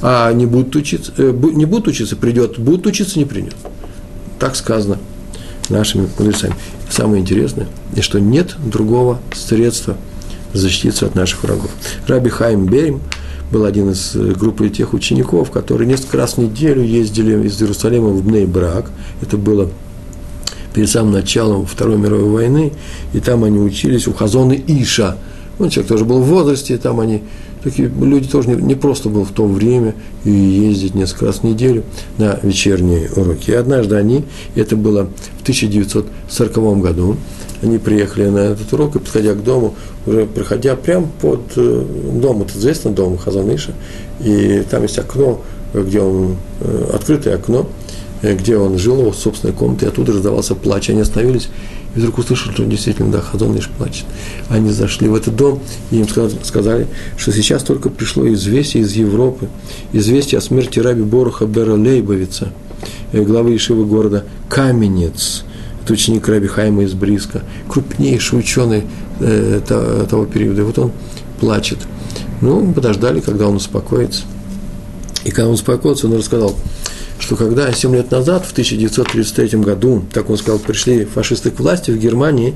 [0.00, 3.56] А не будут учиться, э, не будут учиться, придет, будут учиться, не придет.
[4.38, 4.98] Так сказано
[5.70, 6.54] нашими мудрецами.
[6.88, 9.96] Самое интересное, и что нет другого средства
[10.52, 11.70] защититься от наших врагов.
[12.06, 13.00] Раби Хайм Берим
[13.50, 18.08] был один из э, группы тех учеников, которые несколько раз в неделю ездили из Иерусалима
[18.08, 18.90] в Бней-Брак.
[19.22, 19.70] Это было
[20.74, 22.72] перед самым началом Второй мировой войны,
[23.12, 25.16] и там они учились у Хазоны Иша.
[25.58, 27.22] Он человек тоже был в возрасте, там они
[27.62, 31.44] такие люди тоже не, не просто было в то время и ездить несколько раз в
[31.44, 31.84] неделю
[32.18, 33.50] на вечерние уроки.
[33.50, 37.16] И однажды они, это было в 1940 году,
[37.62, 39.74] они приехали на этот урок, и подходя к дому,
[40.06, 43.72] уже проходя прямо под э, дом, это известно дом Хазаныша,
[44.20, 45.40] и там есть окно,
[45.72, 47.66] где он, э, открытое окно,
[48.22, 50.90] э, где он жил, его собственной комнате, и оттуда раздавался плач.
[50.90, 51.48] Они остановились,
[51.96, 54.04] И вдруг услышал, что действительно, да, Хазон Иш плачет.
[54.50, 56.06] Они зашли в этот дом, и им
[56.42, 59.48] сказали, что сейчас только пришло известие из Европы,
[59.92, 62.52] известие о смерти раби Боруха Бера Лейбовица,
[63.12, 65.44] э, главы Ишивы города Каменец,
[65.86, 68.82] это ученик Раби Хайма из Бриска, крупнейший ученый
[69.20, 70.62] э, того периода.
[70.62, 70.92] И вот он
[71.38, 71.78] плачет.
[72.40, 74.24] Ну, подождали, когда он успокоится.
[75.24, 76.56] И когда он успокоится, он рассказал,
[77.18, 81.90] что когда 7 лет назад, в 1933 году, так он сказал, пришли фашисты к власти
[81.90, 82.54] в Германии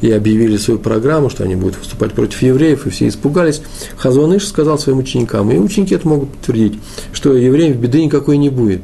[0.00, 3.62] и объявили свою программу, что они будут выступать против евреев, и все испугались,
[3.96, 6.78] Хазуаныш сказал своим ученикам, и ученики это могут подтвердить,
[7.12, 8.82] что евреев беды никакой не будет,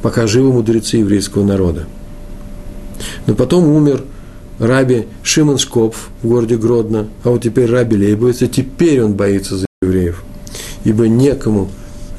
[0.00, 1.86] пока живы мудрецы еврейского народа.
[3.26, 4.02] Но потом умер
[4.58, 9.56] раби Шимон Шкопф в городе Гродно, а вот теперь раби Лейбовиц, и теперь он боится
[9.56, 10.22] за евреев,
[10.84, 11.70] ибо некому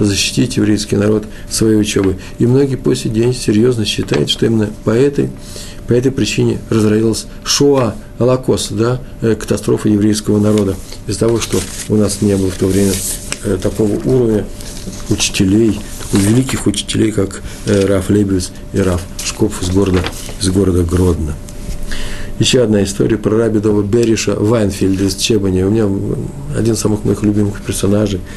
[0.05, 2.17] защитить еврейский народ своей учебы.
[2.39, 5.29] И многие по сей день серьезно считают, что именно по этой,
[5.87, 10.75] по этой причине разразилась Шоа, Холокост, да, э, катастрофа еврейского народа,
[11.07, 12.93] из-за того, что у нас не было в то время
[13.43, 14.45] э, такого уровня
[15.09, 15.79] учителей,
[16.13, 19.99] таких великих учителей, как э, Раф Лебевец и Раф Шкопф из города,
[20.41, 21.33] из города Гродно.
[22.39, 25.63] Еще одна история про Рабидова Бериша Вайнфельда из Чебани.
[25.63, 25.87] У меня
[26.57, 28.21] один из самых моих любимых персонажей–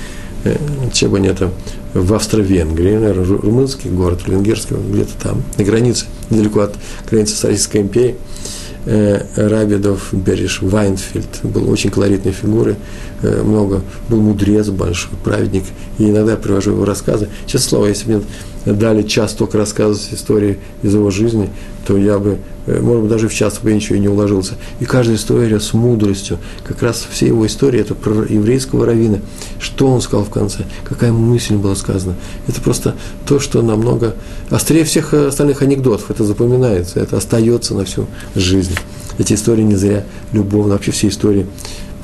[0.93, 1.51] Чебань это
[1.95, 6.75] в Австро-Венгрии, наверное, румынский город, венгерский, где-то там, на границе, недалеко от
[7.09, 8.17] границы Советской империи.
[8.85, 15.65] Э, Рабидов Бериш Вайнфельд был очень колоритной фигурой, э, много, был мудрец большой, праведник,
[15.99, 17.29] и иногда я привожу его рассказы.
[17.47, 18.23] Сейчас слово, если мне
[18.65, 21.51] дали час только рассказывать истории из его жизни,
[21.87, 24.55] то я бы, э, может быть, даже в час бы ничего и не уложился.
[24.81, 29.21] И каждая история с мудростью, как раз все его истории, это про еврейского равина.
[29.61, 32.17] Что он сказал в конце, какая мысль была сказана.
[32.49, 34.17] Это просто то, что намного
[34.51, 36.11] острее всех остальных анекдотов.
[36.11, 38.75] Это запоминается, это остается на всю жизнь.
[39.19, 41.47] Эти истории не зря любовно, вообще все истории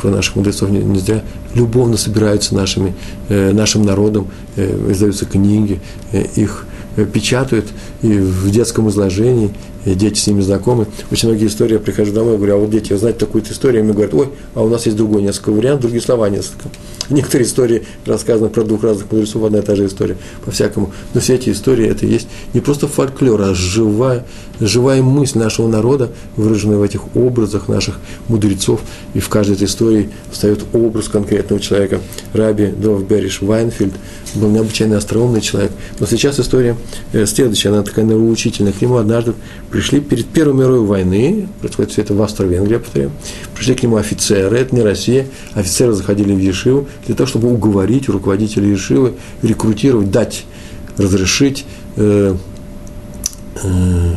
[0.03, 1.23] про наших мудрецов не, не зря
[1.55, 2.95] любовно собираются нашими,
[3.29, 7.67] э, нашим народом, э, издаются книги, э, их э, печатают
[8.03, 9.51] и в детском изложении,
[9.85, 10.87] и дети с ними знакомы.
[11.11, 14.15] Очень многие истории, я прихожу домой, говорю, а вот дети, знаете такую-то историю, мне говорят,
[14.15, 16.69] ой, а у нас есть другой несколько вариантов, другие слова несколько.
[17.09, 20.93] Некоторые истории рассказаны про двух разных мудрецов, одна и та же история, по-всякому.
[21.15, 24.25] Но все эти истории, это есть не просто фольклор, а живая,
[24.67, 27.99] живая мысль нашего народа, выраженная в этих образах наших
[28.29, 28.81] мудрецов.
[29.15, 32.01] И в каждой этой истории встает образ конкретного человека.
[32.33, 33.95] Раби Дов Бериш Вайнфельд
[34.35, 35.73] был необычайно остроумный человек.
[35.99, 36.77] Но сейчас история
[37.13, 38.73] э, следующая, она такая нравоучительная.
[38.73, 39.35] К нему однажды
[39.71, 43.11] пришли перед Первой мировой войны, происходит все это в Австро-Венгрии, повторяю,
[43.55, 48.09] пришли к нему офицеры, это не Россия, офицеры заходили в Ешиву для того, чтобы уговорить
[48.09, 50.45] руководителя Ешивы, рекрутировать, дать,
[50.97, 51.65] разрешить
[51.97, 52.35] э,
[53.63, 54.15] э,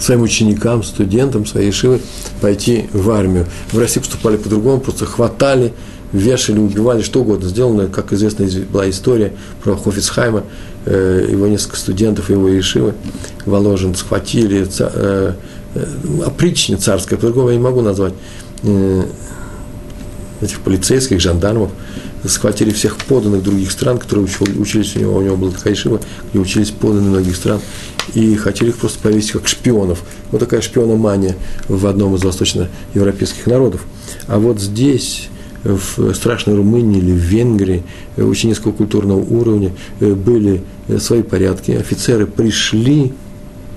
[0.00, 2.00] своим ученикам, студентам своей Ешивы
[2.40, 3.46] пойти в армию.
[3.72, 5.72] В России поступали по-другому, просто хватали,
[6.12, 7.86] вешали, убивали, что угодно сделано.
[7.86, 9.32] Как известно, была история
[9.62, 10.44] про Хофицхайма,
[10.86, 12.94] э, его несколько студентов, его Ешивы,
[13.46, 15.34] Воложин, схватили, э,
[15.74, 15.84] э,
[16.26, 18.14] опричня царская, по-другому я не могу назвать,
[20.42, 21.70] этих полицейских, жандармов,
[22.24, 24.26] схватили всех поданных других стран, которые
[24.58, 27.60] учились у него, у него была такая шива, где учились подданные многих стран,
[28.14, 30.02] и хотели их просто повесить как шпионов.
[30.30, 31.36] Вот такая шпиономания
[31.68, 33.84] в одном из восточноевропейских народов.
[34.26, 35.28] А вот здесь,
[35.64, 37.82] в страшной Румынии или в Венгрии,
[38.16, 40.62] очень низкого культурного уровня, были
[40.98, 41.72] свои порядки.
[41.72, 43.12] Офицеры пришли,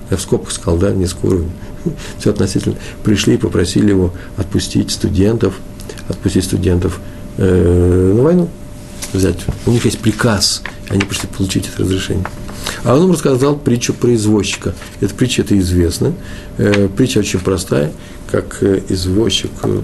[0.10, 1.52] я в скобках сказал, да, низкого уровня,
[2.20, 5.60] все относительно, пришли и попросили его отпустить студентов,
[6.08, 7.00] отпустить студентов
[7.38, 8.50] э, на войну,
[9.14, 9.38] взять.
[9.66, 12.26] У них есть приказ, они пришли получить это разрешение.
[12.84, 14.74] А он им рассказал притчу про извозчика.
[15.00, 16.14] Эта притча это известна.
[16.58, 17.92] Э, притча очень простая,
[18.32, 19.82] как э, извозчик э,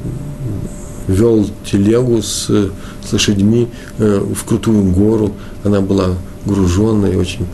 [1.08, 5.34] вел телегу с, с лошадьми в крутую гору.
[5.64, 6.10] Она была
[6.46, 7.48] груженная, очень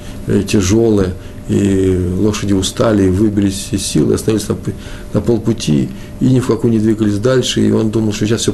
[0.45, 1.13] тяжелая,
[1.47, 4.57] и лошади устали, и выбились из сил, и остановились на,
[5.13, 8.53] на полпути, и ни в какую не двигались дальше, и он думал, что сейчас все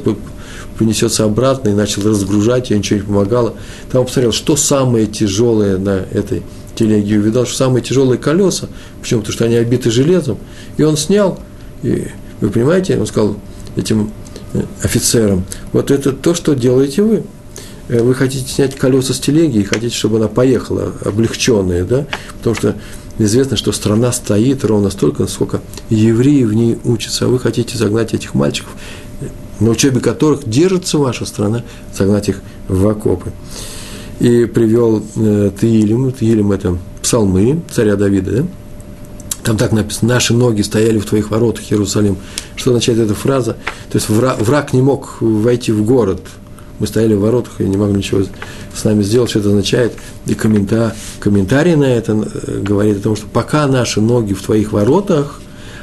[0.78, 3.54] принесется обратно, и начал разгружать, и ничего не помогало.
[3.90, 6.42] Там он посмотрел, что самое тяжелое на этой
[6.74, 8.68] телеге, и увидал, что самые тяжелые колеса,
[9.00, 9.20] почему?
[9.20, 10.38] Потому что они обиты железом,
[10.76, 11.38] и он снял,
[11.82, 12.08] и
[12.40, 13.36] вы понимаете, он сказал
[13.76, 14.12] этим
[14.54, 17.22] э, офицерам, вот это то, что делаете вы–
[17.88, 22.06] Э, вы хотите снять колеса с телеги и хотите, чтобы она поехала, облегченная, да,
[22.38, 22.76] потому что
[23.18, 28.14] известно, что страна стоит ровно столько, сколько евреи в ней учатся, а вы хотите загнать
[28.14, 28.72] этих мальчиков,
[29.60, 31.64] на учебе которых держится ваша страна,
[31.96, 33.32] загнать их в окопы.
[34.22, 38.46] И привел э, Таилим, Таилим– это псалмы царя Давида, да?
[39.42, 42.16] Там так написано, наши ноги стояли в твоих воротах, Иерусалим.
[42.54, 43.56] Что означает эта фраза?
[43.90, 46.20] То есть враг, враг не мог войти в город.
[46.78, 48.22] Мы стояли в воротах и не могли ничего
[48.72, 49.30] с нами сделать.
[49.30, 49.94] Что это означает?
[50.26, 54.70] И комментарий, комментарий на это э, говорит о том, что пока наши ноги в твоих
[54.70, 55.41] воротах,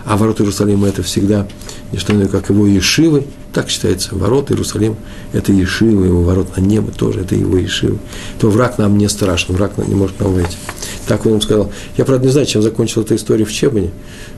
[0.10, 1.48] а ворота Иерусалима это всегда
[1.92, 4.96] не что иное, как его Ешивы, так считается, ворота Иерусалим–
[5.34, 8.00] это Ешивы, его ворот на небо тоже– это его Ешивы,
[8.40, 10.58] то враг нам не страшен, враг не может нам войти.
[11.08, 11.72] Так он им сказал.
[11.96, 13.92] Я, правда, не знаю, чем закончилась эта история в Чебане.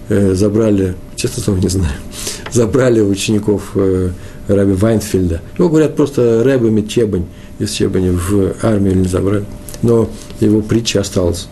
[0.09, 1.93] Э, забрали, честно слово, не знаю,
[2.51, 4.09] забрали учеников э,
[4.49, 5.41] Раби Вайнфельда.
[5.57, 7.28] Его говорят просто Рэбами Чебань
[7.59, 9.45] из Чебани в армию не забрали.
[9.82, 10.09] Но
[10.41, 11.47] его притча осталась.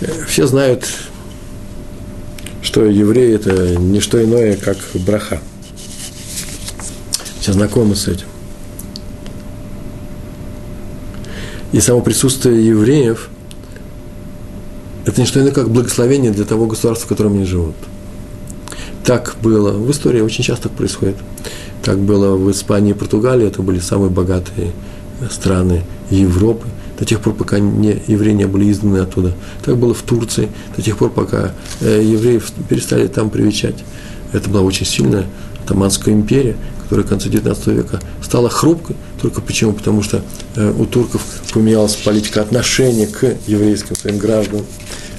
[0.00, 0.88] Э, все знают,
[2.62, 5.40] что евреи– это не что иное, как браха.
[7.40, 8.26] Все знакомы с этим.
[11.72, 13.28] И само присутствие евреев–
[15.06, 17.74] это не что иное, как благословение для того государства, в котором они живут.
[19.04, 21.16] Так было в истории, очень часто так происходит.
[21.82, 24.72] Так было в Испании и Португалии, это были самые богатые
[25.30, 26.66] страны Европы,
[27.00, 29.32] до тех пор, пока не, евреи не были изгнаны оттуда.
[29.64, 33.76] Так было в Турции, до тех пор, пока э, евреев перестали там привечать.
[34.32, 35.26] Это была очень сильная
[35.64, 38.96] Атаманская империя, которая к концу XIX века стала хрупкой.
[39.20, 39.72] Только почему?
[39.72, 40.22] Потому что
[40.56, 41.22] э, у турков
[41.54, 44.66] поменялась политика отношения к еврейским своим гражданам.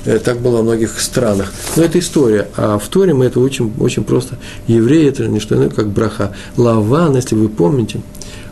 [0.05, 1.51] Э, так было во многих странах.
[1.75, 2.47] Но это история.
[2.57, 4.38] А в Торе мы это учим очень просто.
[4.67, 6.36] Евреи– это не что иное, как браха.
[6.57, 8.01] Лаван, если вы помните,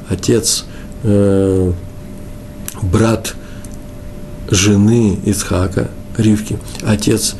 [0.09, 0.65] отец,
[1.03, 1.71] э,
[2.83, 3.35] брат
[4.49, 7.35] жены Исхака, Ривки, отец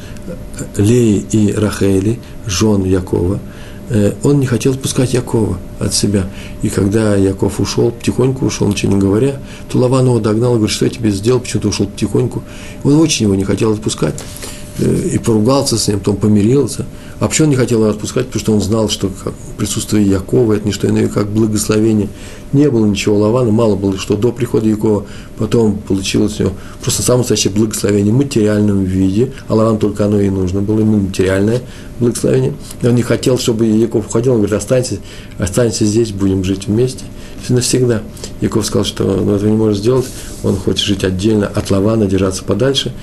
[0.77, 3.39] Леи и Рахели, жен Якова–
[3.89, 6.27] Э, он не хотел отпускать Якова от себя.
[6.61, 10.75] И когда Яков ушел, потихоньку ушел, ничего не говоря, то Лаван его догнал и говорит,
[10.75, 12.43] что я тебе сделал, почему ты ушел потихоньку.
[12.83, 16.85] Он очень его не хотел отпускать э, и поругался с ним, потом помирился.
[17.19, 18.27] А почему он не хотел его отпускать?
[18.27, 19.11] Потому что он знал, что
[19.57, 22.07] присутствие Якова– это не что иное, как благословение.
[22.53, 25.05] Не было ничего Лавана, мало было, что до прихода Якова
[25.37, 30.19] потом получилось у него просто самое настоящее благословение в материальном виде, а Лаван только оно
[30.19, 31.61] и нужно было, именно материальное
[31.99, 32.53] благословение.
[32.81, 34.97] Он не хотел, чтобы Яков уходил, он говорит, останься,
[35.37, 37.03] останься здесь, будем жить вместе.
[37.43, 38.01] Все навсегда.
[38.41, 40.05] Яков сказал, что он этого не может сделать,
[40.43, 42.93] он хочет жить отдельно от Лавана, держаться подальше.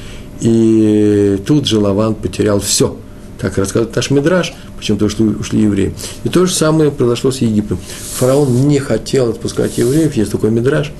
[0.41, 2.97] И тут же Лаван потерял все–
[3.39, 5.95] так рассказывает наш Мидраш, почему-то ушли, ушли евреи.
[6.25, 7.79] И то же самое произошло с Египтом.
[8.15, 10.93] Фараон не хотел отпускать евреев, есть такой Мидраш,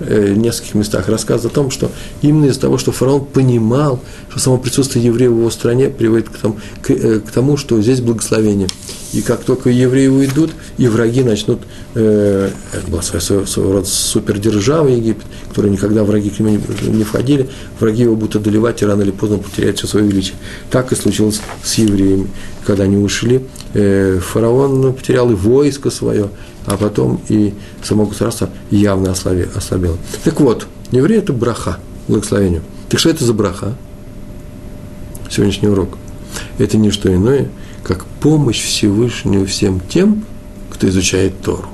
[0.00, 1.90] э, в нескольких местах рассказывает о том, что
[2.22, 6.36] именно из-за того, что фараон понимал, что само присутствие евреев в его стране приводит к
[6.36, 8.68] тому, к, э, к тому что здесь благословение.
[9.14, 11.60] И как только евреи уйдут, и враги начнут,
[11.94, 17.04] э, это была своего, своего рода супердержава Египет, которая никогда враги к нему не, не
[17.04, 17.48] входили,
[17.78, 20.34] враги его будут одолевать, и рано или поздно потеряют все свое величие.
[20.68, 22.26] Так и случилось с евреями.
[22.66, 26.30] Когда они ушли, э, фараон потерял и войско свое,
[26.66, 27.54] а потом и
[27.84, 29.96] само государство явно ослабело.
[30.24, 32.62] Так вот, евреи– это браха, благословению.
[32.88, 33.76] Так что это за браха?
[35.30, 35.98] Сегодняшний урок.
[36.58, 37.48] Это не что иное–
[37.84, 40.24] как помощь Всевышнего всем тем,
[40.70, 41.68] кто изучает Тору.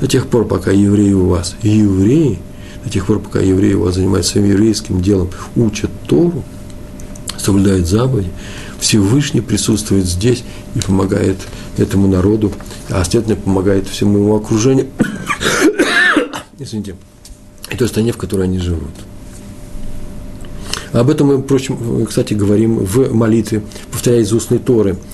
[0.00, 2.40] До тех пор, пока евреи у вас евреи,
[2.84, 6.42] до тех пор, пока евреи у вас занимаются своим еврейским делом, учат Тору,
[7.38, 8.30] соблюдают заповеди,
[8.80, 10.44] Всевышний присутствует здесь
[10.74, 11.38] и помогает
[11.78, 12.52] этому народу,
[12.90, 14.88] а следовательно помогает всему его окружению,
[16.58, 16.96] извините,
[17.70, 18.90] и той стране, в которой они живут.
[20.92, 24.98] Об этом мы, впрочем, кстати, говорим в молитве, повторяя из устной Торы–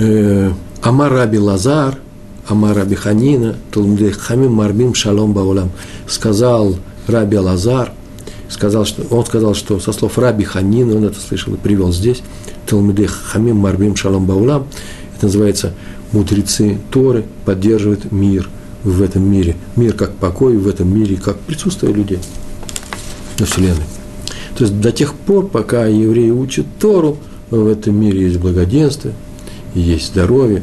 [0.00, 1.98] Э, Амар Раби Лазар,
[2.46, 5.70] Амар Раби Ханина, Талмудей Хамим Марбим Шалом Баулам.
[6.06, 6.76] Сказал
[7.08, 7.90] Раби Лазар,
[8.48, 12.22] сказал, что, он сказал, что со слов Раби Ханина, он это слышал и привел здесь,
[12.66, 14.68] Талмудей Хамим Марбим Шалом Баулам,
[15.16, 15.74] это называется
[16.12, 18.48] мудрецы Торы поддерживают мир
[18.84, 19.56] в этом мире.
[19.74, 22.20] Мир как покой в этом мире, как присутствие людей
[23.40, 23.82] на Вселенной.
[24.56, 27.18] То есть до тех пор, пока евреи учат Тору,
[27.50, 29.14] в этом мире есть благоденствие,
[29.74, 30.62] есть здоровье,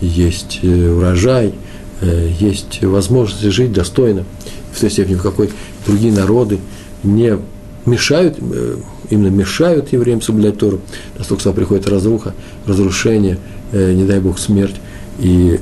[0.00, 1.54] есть э, урожай,
[2.00, 4.24] э, есть возможность жить достойно,
[4.72, 5.50] в той степени, в какой
[5.86, 6.58] другие народы
[7.02, 7.38] не
[7.86, 8.76] мешают, э,
[9.10, 10.80] именно мешают евреям соблюдать Тору,
[11.18, 12.34] настолько сюда приходит разруха,
[12.66, 13.38] разрушение,
[13.72, 14.76] не дай Бог, смерть
[15.18, 15.58] и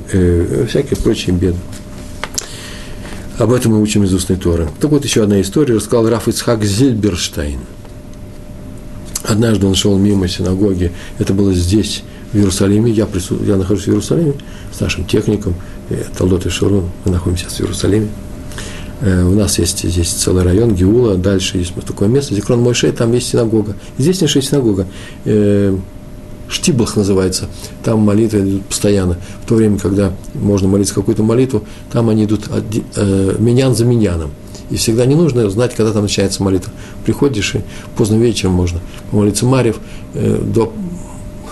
[0.67, 1.57] всякие прочие беды.
[3.37, 4.69] Об этом мы учим из устной Торы.
[4.79, 7.59] Так вот, еще одна история, рассказал Раф Ицхак Зильберштейн.
[9.23, 13.37] Однажды он шел мимо синагоги, это было здесь, в Иерусалиме, я, прису...
[13.43, 14.33] я нахожусь в Иерусалиме
[14.73, 15.55] с нашим техником,
[16.17, 18.07] Талдот и Шурун, мы находимся в Иерусалиме.
[19.01, 23.13] Э, у нас есть здесь целый район Геула, дальше есть такое место, Зикрон Мойшей, там
[23.13, 23.75] есть синагога.
[23.97, 24.87] Есть синагога.
[25.25, 25.75] Э,
[26.47, 27.47] Штиблах называется,
[27.83, 29.17] там молитвы идут постоянно.
[29.43, 32.47] В то время, когда можно молиться какую-то молитву, там они идут
[32.95, 34.31] э, менян за меняном.
[34.69, 36.71] И всегда не нужно знать, когда там начинается молитва.
[37.03, 37.61] Приходишь, и
[37.97, 39.77] поздно вечером можно помолиться Марьев,
[40.13, 40.71] э, до,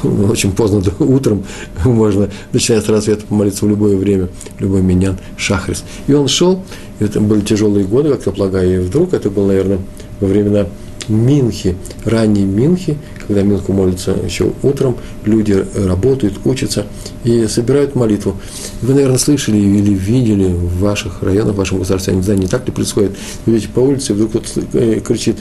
[0.30, 1.44] очень поздно утром
[1.86, 4.30] можно, начиная с рассвета, помолиться в любое время,
[4.60, 5.84] любой менян, шахрис.
[6.08, 6.64] И он шел,
[7.00, 9.80] это были тяжелые годы, как я полагаю, и вдруг это было, наверное,
[10.20, 10.68] во времена
[11.10, 11.76] Минхи,
[12.06, 12.98] ранней Минхи,
[13.28, 16.86] когда Минху молится еще утром, люди работают, учатся
[17.26, 18.38] и собирают молитву.
[18.82, 22.66] Вы, наверное, слышали или видели в ваших районах, в вашем государстве, не знаю, не так
[22.66, 25.38] ли происходит, видите по улице, вдруг кто-то э, кричит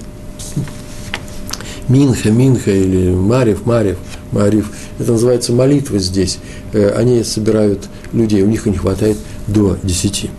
[1.89, 3.99] Минха, Минха или Марев, Марев,
[4.33, 4.71] Марив.
[4.99, 6.39] Это называется молитва здесь.
[6.73, 7.81] Э, они собирают
[8.13, 9.17] людей, у них не хватает
[9.47, 10.31] до десяти.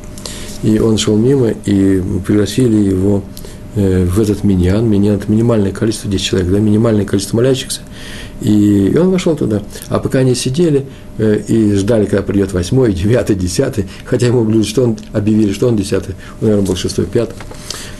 [0.64, 3.24] И он шел мимо, и пригласили его
[3.76, 4.88] Э, в этот миньян.
[4.88, 7.82] Миньян– это минимальное количество, 10 человек, да, минимальное количество молящихся.
[8.40, 9.64] И, он вошел туда.
[9.90, 10.86] А пока они сидели
[11.20, 15.76] и ждали, когда придет восьмой, девятый, десятый, хотя ему говорили, что он объявили, что он
[15.76, 17.36] десятый, он, наверное, был шестой, пятый.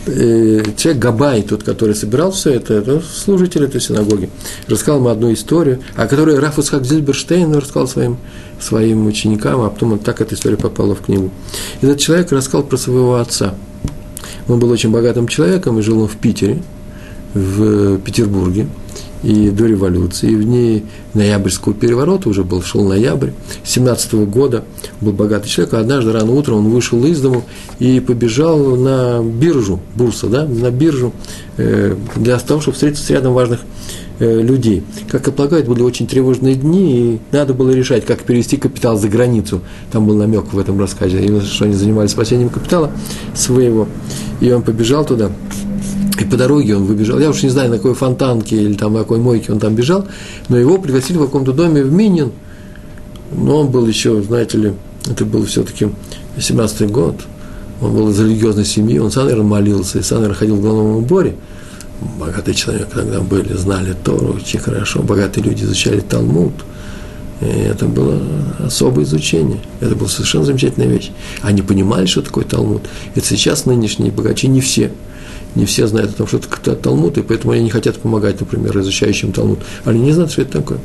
[0.06, 4.30] Э, человек Габай, тот, который собирал все это, это служитель этой синагоги,
[4.68, 8.18] рассказал ему одну историю, о которой Раф Исхак рассказал своим,
[8.60, 11.32] своим ученикам, а потом так эта история попала в книгу.
[11.82, 13.56] Этот человек рассказал про своего отца–
[14.48, 16.62] он был очень богатым человеком и жил он в Питере,
[17.34, 18.68] в Петербурге,
[19.24, 23.30] и до революции, и в дни ноябрьского переворота, уже был, шел ноябрь,
[23.64, 24.66] 17 года,
[25.02, 27.44] был богатый человек, а однажды рано утром он вышел из дому
[27.80, 31.14] и побежал на биржу, бурса, да, на биржу,
[31.58, 33.62] э, для того, чтобы встретиться с рядом важных
[34.20, 34.84] э, людей.
[35.10, 39.08] Как и полагают, были очень тревожные дни, и надо было решать, как перевести капитал за
[39.08, 39.62] границу.
[39.92, 42.92] Там был намек в этом рассказе, именно что они занимались спасением капитала
[43.34, 43.88] своего.
[44.42, 45.32] И он побежал туда,
[46.22, 47.20] и по дороге он выбежал.
[47.20, 50.06] Я уж не знаю, на какой фонтанке или там на какой мойке он там бежал,
[50.50, 52.32] но его пригласили в каком-то доме в Минин.
[53.36, 54.74] Но он был еще, знаете ли,
[55.10, 55.90] это был все-таки
[56.38, 57.16] 17-й год.
[57.82, 60.98] Он был из религиозной семьи, он сам, наверное, молился, и сам, наверное, ходил в головном
[60.98, 61.36] уборе.
[62.20, 66.54] Богатый человек тогда были, знали Тору очень хорошо, богатые люди изучали Талмуд.
[67.42, 68.22] И это было
[68.60, 69.60] особое изучение.
[69.80, 71.12] Это была совершенно замечательная вещь.
[71.42, 72.84] Они понимали, что такое Талмуд.
[73.16, 74.92] Это сейчас нынешние богачи не все–
[75.56, 78.78] не все знают о том, что это Талмуд, и поэтому они не хотят помогать, например,
[78.80, 79.60] изучающим Талмуд.
[79.86, 80.80] Они не знают, что это такое.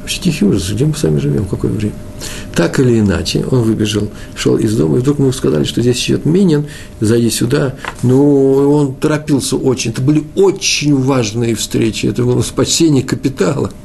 [0.00, 1.94] Вообще тихий ужас, где мы сами живем, какое время.
[2.54, 6.24] Так или иначе, он выбежал, шел из дома, и вдруг ему сказали, что здесь идет
[6.24, 6.66] Минин,
[7.00, 7.76] зайди сюда.
[8.02, 9.92] Ну, он торопился очень.
[9.92, 13.70] Это были очень важные встречи, это было спасение капитала–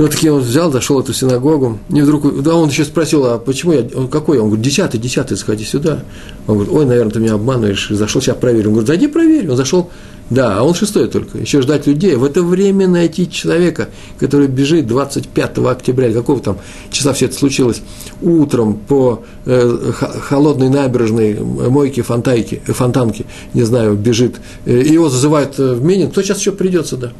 [0.00, 3.26] ну, так я он взял, зашел в эту синагогу, и вдруг, да, он еще спросил,
[3.26, 4.38] а почему я, он какой?
[4.38, 6.04] Он говорит, десятый, десятый, сходи сюда.
[6.46, 8.68] Он говорит, ой, наверное, ты меня обманываешь, зашел, сейчас проверю.
[8.68, 9.50] Он говорит, зайди проверь.
[9.50, 9.90] Он зашел,
[10.30, 12.14] да, а он шестой только, еще ждать людей.
[12.14, 16.58] В это время найти человека, который бежит 25 октября, какого там
[16.90, 17.82] числа все это случилось,
[18.22, 25.58] утром по э, холодной набережной мойки, фонтайки, э, фонтанки, не знаю, бежит, э, его зазывают
[25.58, 27.12] э, в Минин, кто сейчас еще придет сюда?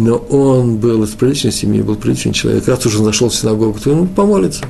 [0.00, 3.92] Но он был из приличной семьи, был приличный человек, раз уже зашел в синагогу, то
[3.92, 4.64] он помолится.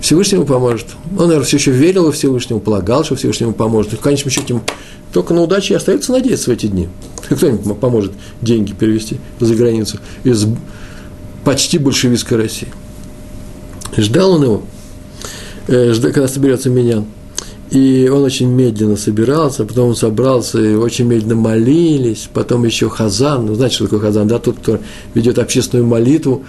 [0.00, 0.86] Всевышнему поможет.
[1.18, 3.92] Он, наверное, все еще верил во Всевышнему, полагал, что Всевышнему поможет.
[3.92, 4.58] И в конечном счете
[5.12, 6.88] только на удачу и остается надеяться в эти дни.
[7.28, 10.46] Кто-нибудь поможет деньги перевести за границу из
[11.44, 12.68] почти большевистской России.
[13.94, 14.62] Ждал он его,
[15.68, 17.04] э, когда соберется Минян.
[17.70, 23.46] И он очень медленно собирался, потом он собрался, и очень медленно молились, потом еще хазан,
[23.46, 24.80] ну, знаете, что такое хазан, да, тот, кто
[25.14, 26.42] ведет общественную молитву,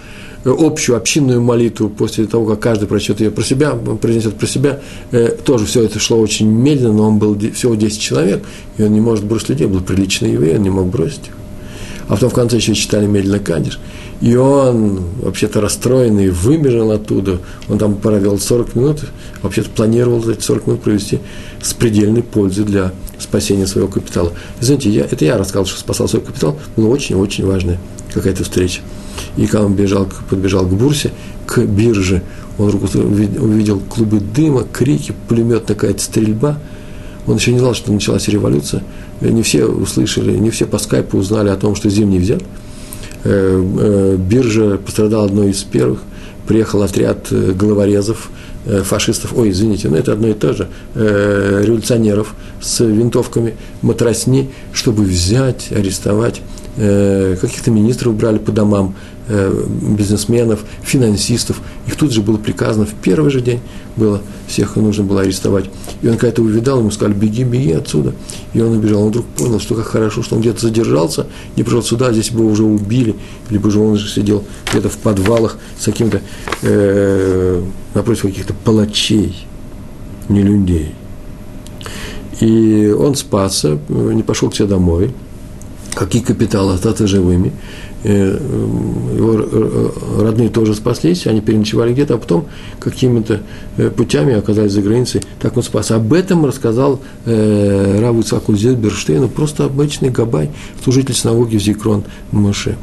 [0.44, 4.80] э, общую общинную молитву после того, как каждый прочтет ее про себя, произнесет про себя,
[5.12, 8.42] э, тоже все это шло очень медленно, но он был всего 10 человек,
[8.76, 11.34] и он не может бросить людей, был приличный еврей, он не мог бросить их.
[12.08, 13.78] А потом в конце еще читали медленно Кадиш.
[14.22, 17.40] И он, вообще-то расстроенный, выбежал оттуда.
[17.68, 19.00] Он там провел 40 минут,
[19.42, 21.18] вообще-то планировал эти 40 минут провести
[21.60, 24.32] с предельной пользой для спасения своего капитала.
[24.60, 27.80] Знаете, я, это я рассказал, что спасал свой капитал, была очень-очень важная
[28.14, 28.80] какая-то встреча.
[29.36, 31.10] И когда он бежал, подбежал к бурсе,
[31.44, 32.22] к бирже,
[32.58, 36.58] он увидел клубы дыма, крики, пулеметная какая-то стрельба.
[37.26, 38.84] Он еще не знал, что началась революция.
[39.20, 42.42] Не все услышали, не все по скайпу узнали о том, что Зимний взят.
[43.24, 46.00] Э, э, биржа пострадала одной из первых.
[46.46, 48.30] Приехал отряд э, головорезов,
[48.84, 55.72] фашистов, ой, извините, но это одно и то же, революционеров с винтовками, матросни, чтобы взять,
[55.72, 56.42] арестовать.
[56.76, 58.94] Каких-то министров брали по домам,
[59.32, 61.60] бизнесменов, финансистов.
[61.86, 63.60] Их тут же было приказано в первый же день
[63.96, 65.66] было, всех нужно было арестовать.
[66.02, 68.14] И он когда-то увидал, ему сказали, беги, беги отсюда.
[68.52, 69.02] И он убежал.
[69.02, 71.26] Он вдруг понял, что как хорошо, что он где-то задержался,
[71.56, 73.14] не пришел сюда, здесь бы уже убили,
[73.50, 76.20] либо же он же сидел где-то в подвалах с каким-то,
[76.62, 77.62] э,
[77.94, 79.46] напротив каких-то палачей,
[80.28, 80.94] не людей.
[82.40, 85.14] И он спасся, не пошел к себе домой,
[85.94, 87.52] какие капиталы остаться живыми.
[88.04, 88.38] Э,
[89.16, 92.46] его родные тоже спаслись, они переночевали где-то, а потом
[92.80, 93.42] какими-то
[93.76, 95.92] э, путями оказались за границей, так он спас.
[95.92, 100.50] Об этом рассказал э, Раву Ицаку Зельберштейну, просто обычный габай,
[100.82, 102.76] служитель синагоги в Зикрон Моше.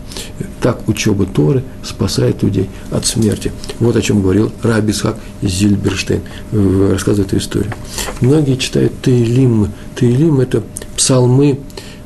[0.61, 3.51] Так учеба Торы спасает людей от смерти.
[3.79, 7.73] Вот о чем говорил Раби Исхак Зильберштейн, рассказывая эту историю.
[8.21, 9.67] Многие читают Таилим.
[9.95, 10.63] Таилим– это
[10.95, 11.59] псалмы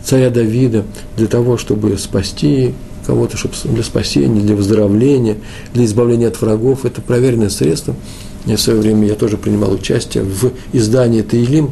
[0.04, 0.84] царя Давида
[1.16, 2.74] для того, чтобы спасти
[3.06, 5.38] кого-то, чтобы для спасения, для выздоровления,
[5.74, 6.86] для избавления от врагов.
[6.86, 7.96] Это проверенное средство.
[8.46, 11.72] Я в свое время я тоже принимал участие в издании Таилим,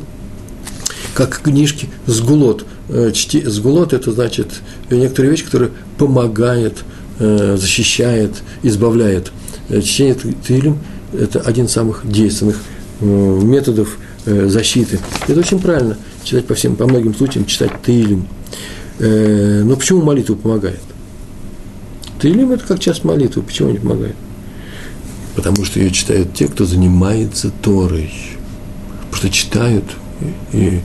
[1.13, 2.65] как книжки сгулот.
[2.89, 4.47] Э, чти, сгулот– это значит
[4.89, 6.83] некоторые вещи, которые помогают,
[7.19, 9.31] э, защищает, избавляет.
[9.69, 10.79] Э, чтение Таилим–
[11.13, 12.57] это один из самых действенных
[13.01, 14.99] методов защиты.
[15.27, 18.27] Это очень правильно, читать по всем, по многим случаям, читать Таилим.
[18.99, 20.79] Но почему молитва помогает?
[22.21, 23.41] Таилим– это как часть молитвы.
[23.41, 24.15] Почему не помогает?
[25.35, 28.13] Потому что ее читают те, кто занимается Торой.
[29.11, 29.85] Что читают
[30.53, 30.81] и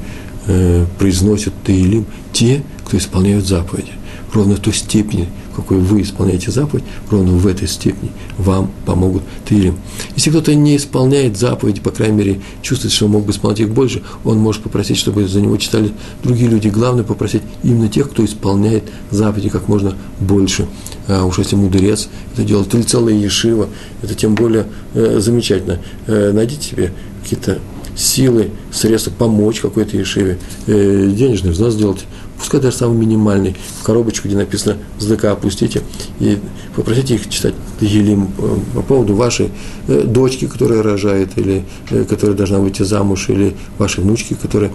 [0.46, 3.92] э, произносят Таилим те, кто исполняют заповеди.
[4.32, 9.76] Ровно в той степени, какой вы исполняете заповедь, ровно в этой степени вам помогут Таилим.
[10.14, 13.70] Если кто-то не исполняет заповеди, по крайней мере, чувствует, что он мог бы исполнять их
[13.70, 15.92] больше, он может попросить, чтобы за него читали
[16.22, 16.68] другие люди.
[16.68, 20.66] Главное попросить именно тех, кто исполняет заповеди как можно больше.
[21.08, 23.68] А уж если мудрец это делает, или целая ешива,
[24.02, 25.78] это тем более э, замечательно.
[26.06, 26.92] Э, найдите себе
[27.22, 27.58] какие-то
[27.96, 32.04] силы, средства помочь какой-то ешиве, э, денежный взнос сделать,
[32.38, 35.82] пускай даже самый минимальный, в коробочку, где написано «СДК» опустите,
[36.20, 36.38] и
[36.74, 39.50] попросите их читать Елим э, по поводу вашей
[39.88, 44.70] э, дочки, которая рожает, или э, которая должна выйти замуж, или вашей внучки, которая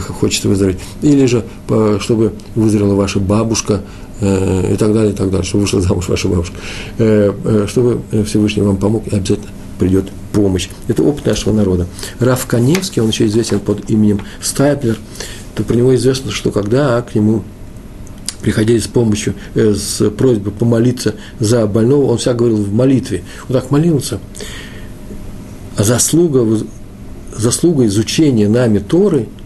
[0.00, 1.44] хочет выздороветь, или же
[2.00, 3.82] чтобы выздоровела ваша бабушка,
[4.20, 6.54] и так далее, и так далее, чтобы вышла замуж ваша бабушка,
[7.66, 9.48] чтобы Всевышний вам помог, и обязательно
[9.78, 10.68] придет помощь.
[10.88, 11.86] Это опыт нашего народа.
[12.20, 14.98] Раф Каневский, он еще известен под именем Стайплер,
[15.60, 17.44] то про него известно, что когда к нему
[18.40, 23.22] приходили с помощью, э, с просьбой помолиться за больного, он всегда говорил в молитве.
[23.48, 24.20] Он так молился.
[25.76, 26.46] А заслуга,
[27.36, 29.28] заслуга изучения нами Торы–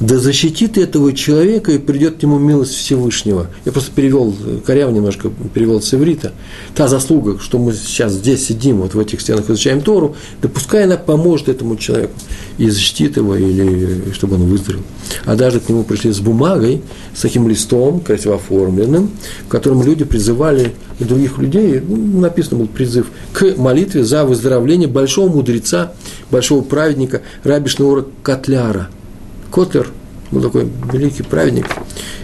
[0.00, 3.48] да защитит этого человека и придет к нему милость Всевышнего.
[3.64, 6.32] Я просто перевел, коряво немножко перевел с иврита.
[6.74, 10.84] Та заслуга, что мы сейчас здесь сидим, вот в этих стенах изучаем Тору, да пускай
[10.84, 12.12] она поможет этому человеку
[12.58, 14.84] и защитит его, или чтобы он выздоровел.
[15.24, 16.82] А даже к нему пришли с бумагой,
[17.14, 19.10] с таким листом, красиво оформленным,
[19.46, 25.30] в котором люди призывали других людей, ну, написано был призыв к молитве за выздоровление большого
[25.30, 25.92] мудреца,
[26.30, 28.88] большого праведника Рабишнаура Котляра–
[29.50, 29.88] Котлер
[30.30, 31.66] был такой великий праведник,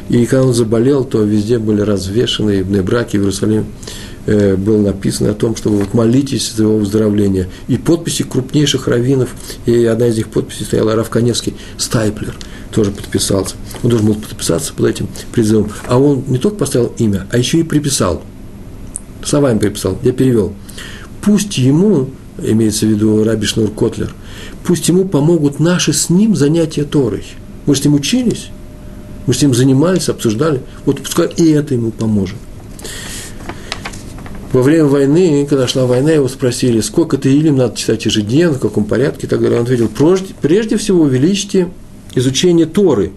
[0.08, 3.64] и когда он заболел, то везде были развешаны и браки в Иерусалиме
[4.26, 7.48] э, было написано о том, что вот молитесь за его выздоровление.
[7.66, 9.30] И подписи крупнейших раввинов,
[9.66, 12.36] и одна из них подписей стояла Раф Каневский, Стайплер,
[12.70, 13.56] тоже подписался.
[13.82, 15.70] Он должен был подписаться под этим призывом.
[15.88, 18.22] А он не только поставил имя, а еще и приписал.
[19.24, 20.52] Словами приписал, я перевел.
[21.20, 22.10] Пусть ему,
[22.42, 24.14] имеется в виду Раби Шнур Котлер–
[24.66, 27.24] пусть ему помогут наши с ним занятия Торой.
[27.66, 28.48] Мы с ним учились,
[29.26, 30.60] мы с ним занимались, обсуждали.
[30.84, 32.36] Вот пускай и это ему поможет.
[34.52, 38.60] Во время войны, когда шла война, его спросили, сколько ты илим надо читать ежедневно, в
[38.60, 39.58] каком порядке и так далее.
[39.58, 41.68] Он ответил, прежде, прежде всего увеличьте
[42.14, 43.12] изучение Торы.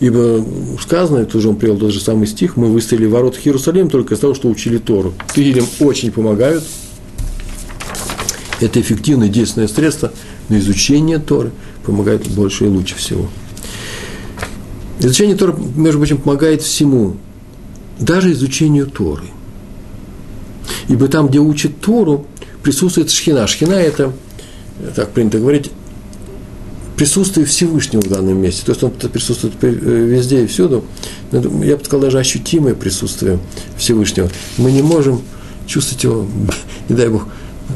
[0.00, 0.44] Ибо
[0.80, 4.14] сказано, это уже он привел тот же самый стих, мы выставили ворот в Иерусалим только
[4.14, 5.14] из того, что учили Тору.
[5.34, 6.64] Тилим очень помогают–
[8.60, 10.12] это эффективное действенное средство,
[10.48, 11.52] но изучение Торы
[11.84, 13.28] помогает больше и лучше всего.
[14.98, 17.16] Изучение Торы, между прочим, помогает всему,
[17.98, 19.24] даже изучению Торы.
[20.88, 22.26] Ибо там, где учат Тору,
[22.62, 23.46] присутствует шхина.
[23.46, 24.12] Шхина– это,
[24.94, 25.70] так принято говорить,
[26.96, 28.64] присутствие Всевышнего в данном месте.
[28.64, 30.84] То есть он присутствует везде и всюду.
[31.32, 33.38] Я бы сказал, даже ощутимое присутствие
[33.76, 34.30] Всевышнего.
[34.56, 35.20] Мы не можем
[35.66, 36.26] чувствовать его,
[36.88, 37.26] не дай Бог,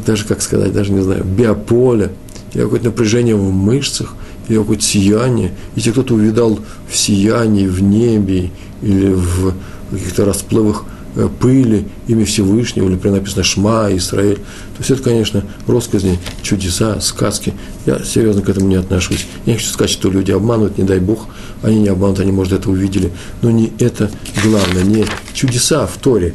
[0.06, 2.10] даже, как сказать, даже не знаю, биополе,
[2.52, 4.14] или какое-то напряжение в мышцах,
[4.48, 5.52] или какое-то сияние.
[5.76, 8.50] Если кто-то увидал в сиянии, в небе,
[8.82, 9.54] или в
[9.90, 10.84] каких-то расплывах
[11.16, 14.36] э, пыли, имя Всевышнего, или при написано Шма, Израиль.
[14.36, 17.54] То есть это, конечно, росказни, чудеса, сказки.
[17.86, 19.26] Я серьезно к этому не отношусь.
[19.46, 21.26] Я не хочу сказать, что люди обманывают, не дай Бог.
[21.62, 23.12] Они не обманут, они, может, это увидели.
[23.42, 24.10] Но не это
[24.42, 26.34] главное, не чудеса в Торе,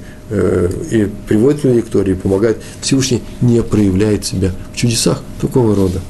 [0.91, 2.61] и приводит людей к Торе, и помогает.
[2.81, 6.01] Всевышний не проявляет себя в чудесах такого рода.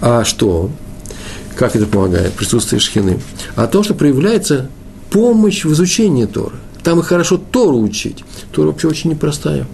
[0.00, 0.70] А что?
[1.56, 2.32] Как это помогает?
[2.32, 3.20] Присутствие шхины.
[3.56, 4.68] А то, что проявляется
[5.10, 6.56] помощь в изучении Торы.
[6.82, 8.24] Там и хорошо Тору учить.
[8.52, 9.66] Тора вообще очень непростая.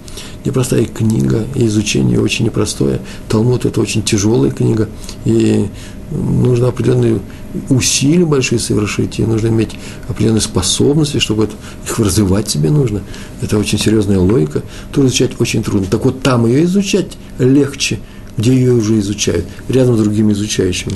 [0.45, 3.01] Непростая книга, и изучение очень непростое.
[3.29, 4.89] Талмуд– это очень тяжелая книга,
[5.25, 5.67] и
[6.11, 7.21] нужно определенные
[7.69, 9.71] усилия большие совершить, и нужно иметь
[10.09, 11.55] определенные способности, чтобы это,
[11.85, 13.03] их развивать себе нужно.
[13.41, 14.63] Это очень серьезная логика.
[14.93, 15.87] Тору изучать очень трудно.
[15.91, 17.99] Так вот, там ее изучать легче–
[18.37, 20.95] где ее уже изучают, рядом с другими изучающими.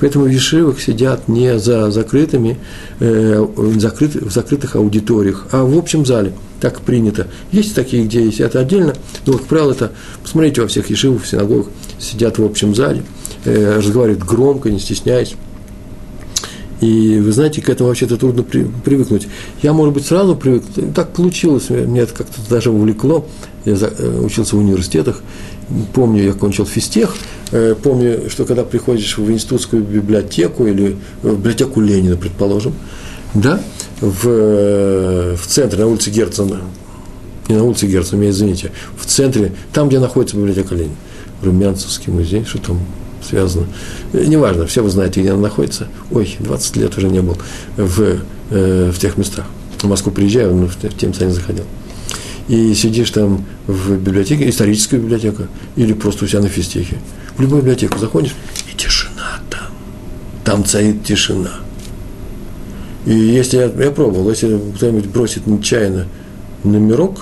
[0.00, 2.58] Поэтому в Ешивах сидят не за закрытыми,
[3.00, 6.32] э, закрыт, в закрытых аудиториях, а в общем зале.
[6.60, 7.28] Так принято.
[7.52, 8.94] Есть такие, где есть это отдельно,
[9.26, 11.66] но, как правило, это, посмотрите, во всех Ешивах, в синагогах
[12.00, 13.02] сидят в общем зале,
[13.44, 15.36] э, разговаривают громко, не стесняясь.
[16.80, 19.26] И вы знаете, к этому вообще-то трудно при, привыкнуть.
[19.62, 20.62] Я, может быть, сразу привык,
[20.94, 23.26] так получилось, меня это как-то даже увлекло.
[23.64, 25.22] Я за, э, учился в университетах,
[25.92, 27.14] помню, я кончил физтех,
[27.52, 32.74] э, помню, что когда приходишь в институтскую библиотеку или в библиотеку Ленина, предположим,
[33.34, 33.60] да,
[34.00, 36.60] в, э, в центре, на улице Герцена,
[37.48, 40.96] не на улице Герцена, меня извините, в центре, там, где находится библиотека Ленина,
[41.42, 42.80] Румянцевский музей, что там
[43.26, 43.66] связано.
[44.12, 45.88] Э, неважно, все вы знаете, где она находится.
[46.10, 47.36] Ой, 20 лет уже не был
[47.76, 49.44] в, в тех местах.
[49.78, 51.64] В Москву приезжаю, но в, в Темса не заходил
[52.48, 56.96] и сидишь там в библиотеке, историческая библиотека, или просто у себя на физтехе.
[57.36, 58.34] В любую библиотеку заходишь,
[58.72, 59.68] и тишина там.
[60.44, 61.52] Там царит тишина.
[63.04, 66.06] И если я, я пробовал, если кто-нибудь бросит нечаянно
[66.64, 67.20] номерок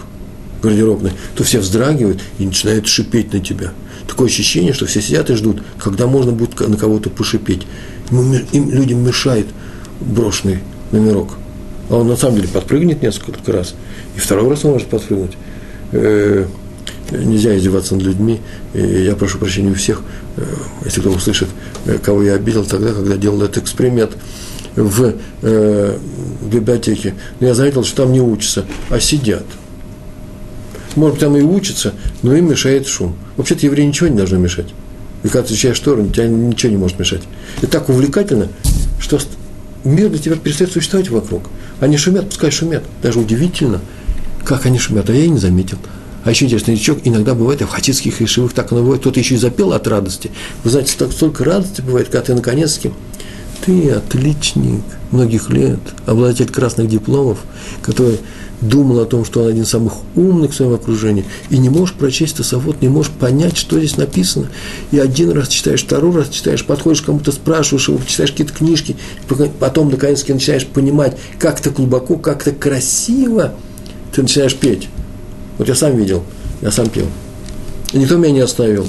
[0.62, 3.72] гардеробный, то все вздрагивают и начинают шипеть на тебя.
[4.08, 7.66] Такое ощущение, что все сидят и ждут, когда можно будет на кого-то пошипеть.
[8.10, 9.46] Им, людям мешает
[10.00, 10.60] брошенный
[10.92, 11.32] номерок–
[11.88, 13.74] а он на самом деле подпрыгнет несколько раз,
[14.16, 15.36] и второй раз он может подпрыгнуть.
[15.92, 16.46] Э,
[17.10, 18.40] нельзя издеваться над людьми.
[18.74, 20.02] И я прошу прощения у всех,
[20.36, 20.42] э,
[20.84, 21.48] если кто услышит,
[21.84, 24.16] э, кого я обидел тогда, когда делал этот эксперимент
[24.74, 25.14] в
[26.42, 27.14] библиотеке.
[27.40, 29.44] Но я заметил, что там не учатся, а сидят.
[30.96, 33.16] Может быть, там и учатся, но им мешает шум.
[33.36, 34.66] Вообще-то евреи ничего не должно мешать.
[35.22, 37.22] И когда ты изучаешь Тору, тебя ничего не может мешать.
[37.58, 38.48] Это так увлекательно,
[39.00, 39.18] что
[39.84, 41.48] мир для тебя перестает существовать вокруг.
[41.80, 42.82] Они шумят, пускай шумят.
[43.02, 43.80] Даже удивительно,
[44.46, 45.78] как они шумят, а я и не заметил.
[46.24, 49.34] А еще интересный речок, иногда бывает, и в хатитских решивых так оно бывает, кто-то еще
[49.34, 50.30] и запел от радости.
[50.64, 52.92] Вы знаете, столько, столько радости бывает, когда ты наконец-таки,
[53.64, 57.38] ты отличник многих лет, обладатель красных дипломов,
[57.82, 58.18] который
[58.60, 61.94] думал о том, что он один из самых умных в своем окружении, и не можешь
[61.94, 64.48] прочесть Тософот, не можешь понять, что здесь написано.
[64.90, 68.96] И один раз читаешь, второй раз читаешь, подходишь к кому-то, спрашиваешь его, читаешь какие-то книжки,
[69.60, 73.54] потом, наконец-таки, начинаешь понимать, как это глубоко, как это красиво,
[74.16, 74.88] ты начинаешь петь.
[75.58, 76.24] Вот я сам видел,
[76.62, 77.06] я сам пел.
[77.92, 78.86] И никто меня не остановил.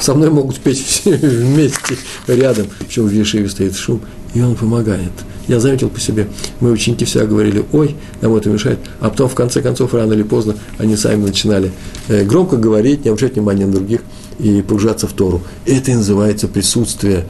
[0.00, 1.96] Со мной могут петь все вместе,
[2.26, 2.66] рядом.
[2.80, 4.00] Причем в Ешиве стоит шум,
[4.34, 5.12] и он помогает–
[5.48, 6.26] я заметил по себе,
[6.60, 10.24] мы ученики всегда говорили, ой, нам это мешает, а потом в конце концов, рано или
[10.24, 11.70] поздно, они сами начинали
[12.08, 14.02] э, громко говорить, не обращать внимания на других
[14.40, 15.42] и погружаться в Тору.
[15.64, 17.26] Это и называется присутствие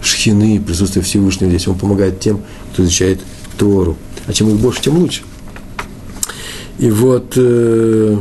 [0.00, 1.66] шхины, присутствие Всевышнего здесь.
[1.66, 3.20] Он помогает тем, кто изучает
[3.58, 3.96] Тору.
[4.26, 5.22] А чем их больше, тем лучше.
[6.78, 8.16] И вот э,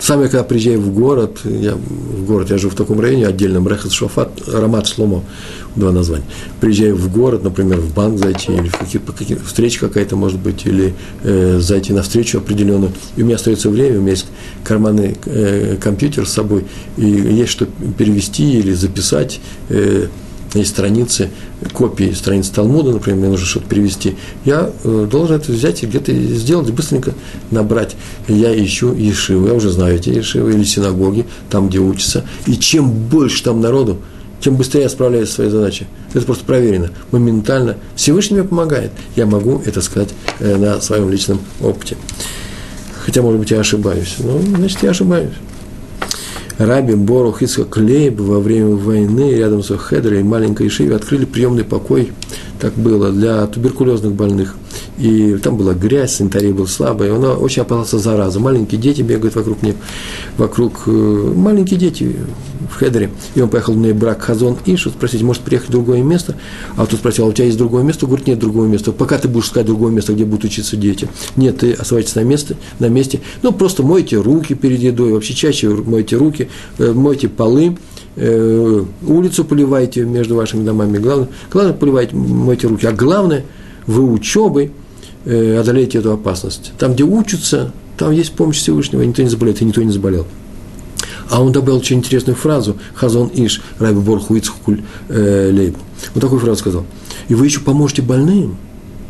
[0.00, 3.68] сам я когда приезжаю в город, я в город, я живу в таком районе отдельном,
[3.68, 5.22] Рехат Шофат, Рамат Шломо,
[5.76, 6.24] два названия.
[6.58, 10.64] Приезжаю в город, например, в банк зайти, или в какие-то какие, встреча какая-то может быть,
[10.64, 14.26] или э, зайти на встречу определенную, и у меня остается время, у меня есть
[14.64, 16.64] карманный э, компьютер с собой,
[16.96, 17.66] и есть что
[17.98, 20.06] перевести или записать, э,
[20.54, 21.30] есть страницы,
[21.72, 26.12] копии страниц Талмуда, например, мне нужно что-то перевести, я э, должен это взять и где-то
[26.12, 27.14] сделать, быстренько
[27.50, 27.96] набрать.
[28.26, 32.24] Я ищу ешивы, я уже знаю эти ешивы или синагоги, там, где учатся.
[32.46, 33.98] И чем больше там народу,
[34.40, 35.86] тем быстрее я справляюсь со своей задачей.
[36.14, 37.76] Это просто проверено, моментально.
[37.94, 38.90] Всевышний мне помогает.
[39.14, 41.96] Я могу это сказать э, на своем личном опыте.
[43.04, 44.16] Хотя, может быть, я ошибаюсь.
[44.18, 45.32] Но, значит, я ошибаюсь.
[46.60, 51.64] Раби Борух Ицхак Лейб во время войны рядом с Хедрой и маленькой Ишиве открыли приемный
[51.64, 52.12] покой,
[52.60, 54.56] так было, для туберкулезных больных.
[55.00, 58.38] И там была грязь, санитария была слабая, и он очень опасался заразы.
[58.38, 59.74] Маленькие дети бегают вокруг них,
[60.36, 62.16] вокруг э, маленькие дети
[62.70, 63.10] в хедере.
[63.34, 66.36] И он поехал на брак Хазон Ишу, спросить, может приехать в другое место?
[66.76, 68.06] А тот спросил, а у тебя есть другое место?
[68.06, 68.92] Говорит, нет другого места.
[68.92, 71.08] Пока ты будешь искать другое место, где будут учиться дети.
[71.34, 73.20] Нет, ты оставайтесь на месте, на месте.
[73.42, 77.78] Ну, просто мойте руки перед едой, вообще чаще мойте руки, э, мойте полы,
[78.16, 80.98] э, улицу поливайте между вашими домами.
[80.98, 82.86] Главное, главное поливайте, мойте руки.
[82.86, 83.46] А главное,
[83.86, 84.72] вы учебой
[85.24, 86.72] одолеете эту опасность.
[86.78, 90.26] Там, где учатся, там есть помощь Всевышнего, и никто не заболеет, и никто не заболел.
[91.30, 95.76] А он добавил очень интересную фразу, Хазон Иш, Раби Борху Ицхукуль э, Лейб.
[96.14, 96.84] Вот такую фразу сказал.
[97.28, 98.56] И вы еще поможете больным.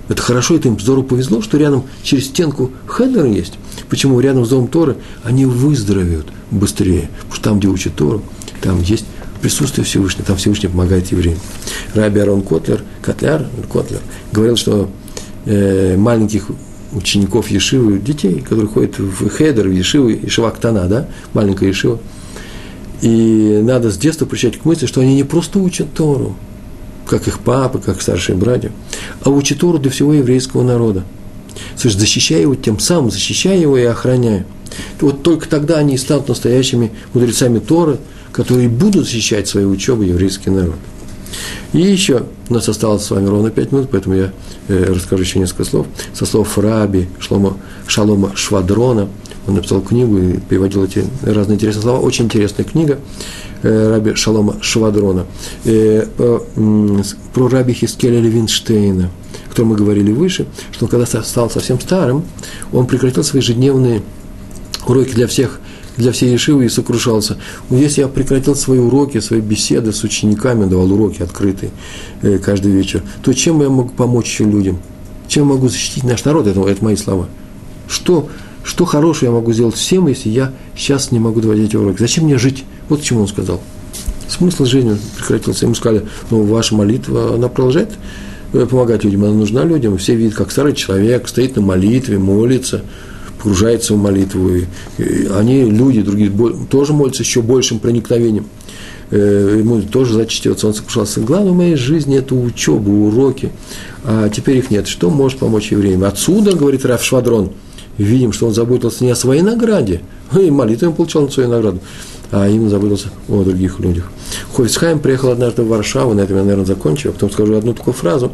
[0.09, 3.55] Это хорошо, это им здорово повезло, что рядом через стенку хедер есть.
[3.89, 7.09] Почему рядом с домом Торы они выздоровеют быстрее?
[7.19, 8.23] Потому что там, где учат Тору,
[8.61, 9.07] там есть
[9.41, 11.39] присутствие Всевышнего, там Всевышний помогает евреям.
[11.95, 14.01] Раби Арон Котлер, Котляр, Котлер,
[14.33, 14.87] говорил, что э,
[15.47, 16.47] маленьких
[16.93, 21.99] учеников Ешивы, детей, которые ходят в Хедер, в Ешивы, Ешива Ктана, да, маленькая Ешива.
[23.01, 26.36] И надо с детства приучать к мысли, что они не просто учат Тору,
[27.07, 28.72] как их папы, как старшие братья,
[29.22, 31.05] а учат Тору для всего еврейского народа.
[31.76, 34.45] Слышь, защищая его, тем самым защищая его и охраняя.
[35.01, 37.99] Вот только тогда они станут настоящими мудрецами Торы,
[38.32, 40.76] которые будут защищать свою учебу еврейский народ.
[41.72, 44.33] И еще у нас осталось с вами ровно пять минут, поэтому я
[44.68, 45.87] э, расскажу еще несколько слов.
[46.12, 47.57] Со слов Раби Шлома,
[47.87, 49.09] Шалома Швадрона,
[49.47, 52.01] он написал книгу и переводил эти разные интересные слова.
[52.01, 52.99] Очень интересная книга
[53.62, 55.26] э, Раби Шалома Швадрона.
[55.64, 57.03] Э, по, э,
[57.33, 59.11] про Раби Хискеля Левинштейна,
[59.47, 62.24] о котором мы говорили выше, что он когда стал совсем старым,
[62.72, 64.03] он прекратил свои ежедневные
[64.87, 65.61] уроки для всех
[65.97, 67.36] для всей Ешивы и сокрушался.
[67.70, 71.70] Если я прекратил свои уроки, свои беседы с учениками, давал уроки открытые
[72.22, 74.78] э, каждый вечер, то чем я могу помочь еще людям?
[75.28, 76.47] Чем могу защитить наш народ?
[76.47, 77.28] Это, это мои слова.
[77.88, 78.28] Что,
[78.64, 81.99] что хорошего я могу сделать всем, если я сейчас не могу давать эти уроки?
[81.99, 82.64] Зачем мне жить?
[82.88, 83.61] Вот чему он сказал.
[84.28, 85.64] Смысл жизни прекратился.
[85.64, 87.91] Ему сказали, ну, ваша молитва, она продолжает
[88.53, 89.99] э, помогать людям, она нужна людям.
[89.99, 92.82] Все видят, как старый человек стоит на молитве, молится–
[93.43, 94.51] погружается в молитву.
[94.51, 94.66] И,
[94.99, 96.30] и они, люди, другие,
[96.70, 98.47] тоже молятся еще большим проникновением.
[99.11, 101.20] Э, ему тоже зачтется, он сокрушался.
[101.20, 103.51] Главное в моей жизни– это учеба, уроки,
[104.05, 104.86] а теперь их нет.
[104.86, 106.05] Что может помочь евреям?
[106.05, 107.51] Отсюда, говорит Раф Швадрон,
[107.99, 110.03] видим, что он заботился не о своей награде,
[110.38, 111.80] и молитву он получал на свою награду,
[112.30, 114.11] а именно заботился о других людях.
[114.55, 117.95] Хольцхайм приехал однажды в Варшаву, на этом я, наверное, закончу, а потом скажу одну такую
[117.95, 118.30] фразу.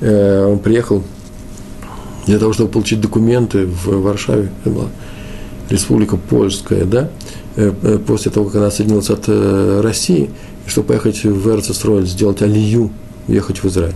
[0.00, 1.02] Э, он приехал
[2.26, 4.88] для того, чтобы получить документы в Варшаве, это была
[5.68, 7.08] республика польская, да,
[7.56, 10.30] э, э, после того, как она отсоединилась от э, России,
[10.66, 12.90] чтобы поехать в Эрцестроль, сделать алию,
[13.28, 13.94] ехать в Израиль.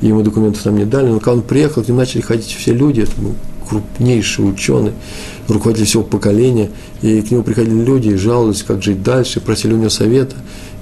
[0.00, 3.02] Ему документов там не дали, но когда он приехал, к ним начали ходить все люди,
[3.02, 3.34] это был
[3.68, 4.92] крупнейший ученый,
[5.46, 6.70] руководитель всего поколения,
[7.02, 10.36] и к нему приходили люди и жаловались, как жить дальше, просили у него совета,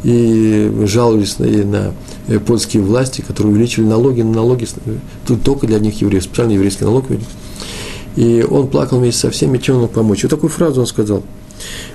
[0.04, 1.94] и жаловались на, на
[2.28, 4.68] Э, польские власти, которые увеличили налоги на налоги,
[5.26, 7.24] тут только для них евреев, специальный еврейский налог ввели.
[8.16, 10.22] И он плакал вместе со всеми, чем он мог помочь.
[10.24, 11.22] Вот такую фразу он сказал.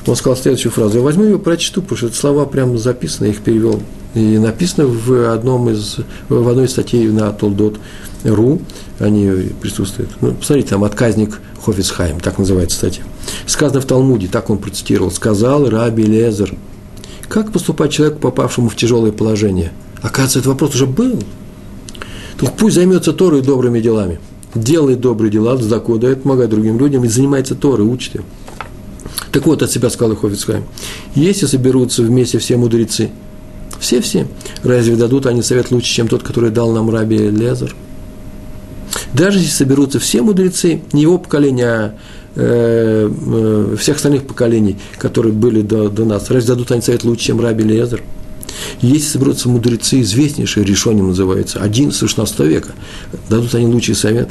[0.08, 0.98] Он сказал следующую фразу.
[0.98, 3.80] Я возьму ее, прочту, потому что это слова прямо записаны, их перевел.
[4.16, 5.98] И написано в, одном из,
[6.30, 8.62] в одной из статей на Толдот.ру,
[9.00, 9.30] они
[9.62, 10.10] присутствуют.
[10.22, 13.04] Ну, посмотрите, там «Отказник Хофицхайм», так называется статья.
[13.46, 16.56] Сказано в Талмуде, так он процитировал, сказал Раби Лезер,
[17.34, 19.72] как поступать человеку, попавшему в тяжелое положение–
[20.04, 21.24] Оказывается, этот вопрос уже был.
[22.38, 24.20] Только пусть займется Торой добрыми делами.
[24.54, 28.26] Делает добрые дела, закон дает, помогает другим людям и занимается Торой, учит им.
[29.32, 30.66] Так вот, от себя сказал Хофицхайм.
[31.16, 33.12] Если соберутся вместе все мудрецы,
[33.80, 34.28] все-все,
[34.62, 37.74] разве дадут они совет лучше, чем тот, который дал нам Раби Лезер?
[39.14, 41.96] Даже если соберутся все мудрецы, не его поколения, а
[42.36, 47.64] всех остальных поколений, которые были до, до нас, разве дадут они совет лучше, чем Раби
[47.64, 48.02] Лезер?
[48.82, 52.72] Если соберутся мудрецы, известнейшие, решением называется, 11-16 века,
[53.30, 54.30] дадут они лучший совет.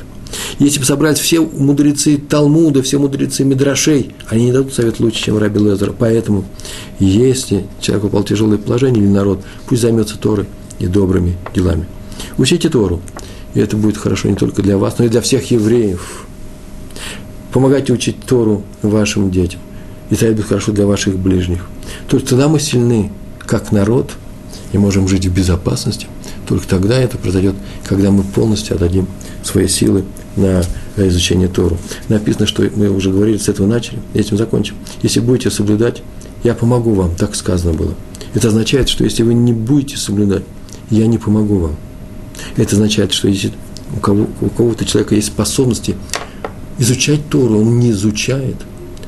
[0.58, 5.38] Если бы собрать все мудрецы Талмуда, все мудрецы Мидрашей, они не дадут совет лучше, чем
[5.38, 5.92] Раби Лезер.
[5.96, 6.44] Поэтому,
[6.98, 10.46] если человек упал в тяжелое положение или народ, пусть займется Торой
[10.78, 11.86] и добрыми делами.
[12.38, 13.00] Учите Тору,
[13.54, 16.26] и это будет хорошо не только для вас, но и для всех евреев.
[17.52, 19.60] Помогайте учить Тору вашим детям,
[20.10, 21.66] и это будет хорошо для ваших ближних.
[22.08, 24.12] То есть тогда мы сильны, как народ,
[24.72, 26.06] и можем жить в безопасности.
[26.46, 29.06] Только тогда это произойдет, когда мы полностью отдадим
[29.42, 30.04] свои силы
[30.36, 30.62] на
[30.96, 31.76] изучение Тору.
[32.08, 34.76] Написано, что мы уже говорили, с этого начали, этим закончим.
[35.02, 36.02] Если будете соблюдать,
[36.42, 37.94] я помогу вам, так сказано было.
[38.34, 40.42] Это означает, что если вы не будете соблюдать,
[40.90, 41.76] я не помогу вам.
[42.56, 43.52] Это означает, что если
[43.94, 45.96] у, кого, у кого-то человека есть способности
[46.82, 48.56] изучать Тору, он не изучает,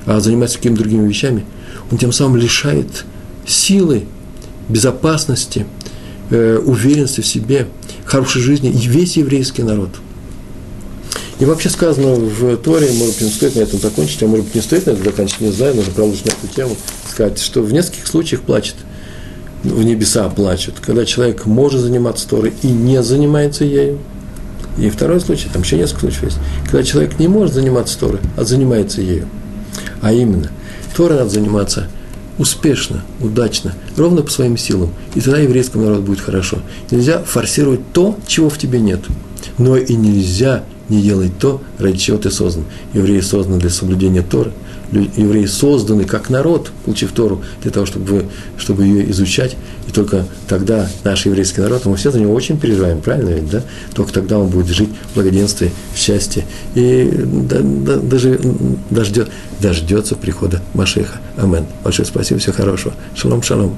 [0.06, 1.44] а занимается какими-то другими вещами,
[1.90, 3.04] он тем самым лишает
[3.46, 4.04] силы,
[4.68, 5.66] безопасности,
[6.30, 7.66] э, уверенности в себе,
[8.04, 9.90] хорошей жизни и весь еврейский народ.
[11.40, 14.54] И вообще сказано в Торе, может быть, не стоит на этом закончить, а может быть,
[14.54, 16.76] не стоит на этом закончить, не знаю, нужно продолжить на эту тему,
[17.10, 18.76] сказать, что в нескольких случаях плачет,
[19.64, 23.98] в небеса плачут, когда человек может заниматься Торой и не занимается ею.
[24.78, 28.44] И второй случай, там еще несколько случаев есть, когда человек не может заниматься Торой, а
[28.44, 29.28] занимается ею.
[30.02, 30.50] А именно,
[30.96, 31.88] Торой надо заниматься
[32.38, 34.92] успешно, удачно, ровно по своим силам.
[35.14, 36.58] И тогда еврейскому народу будет хорошо.
[36.90, 39.00] Нельзя форсировать то, чего в тебе нет.
[39.58, 42.64] Но и нельзя не делать то, ради чего ты создан.
[42.92, 44.52] Евреи созданы для соблюдения Торы.
[44.94, 48.26] Евреи созданы как народ, получив Тору, для того, чтобы,
[48.56, 49.56] чтобы ее изучать.
[49.88, 53.62] И только тогда наш еврейский народ, мы все за него очень переживаем, правильно ведь, да?
[53.94, 56.44] Только тогда он будет жить в благоденствии, в счастье.
[56.74, 58.40] И да, да, даже
[58.90, 59.28] дождет,
[59.60, 61.18] дождется прихода Машеха.
[61.36, 61.66] Амен.
[61.82, 62.94] Большое спасибо, всего хорошего.
[63.14, 63.76] Шалом, шалом.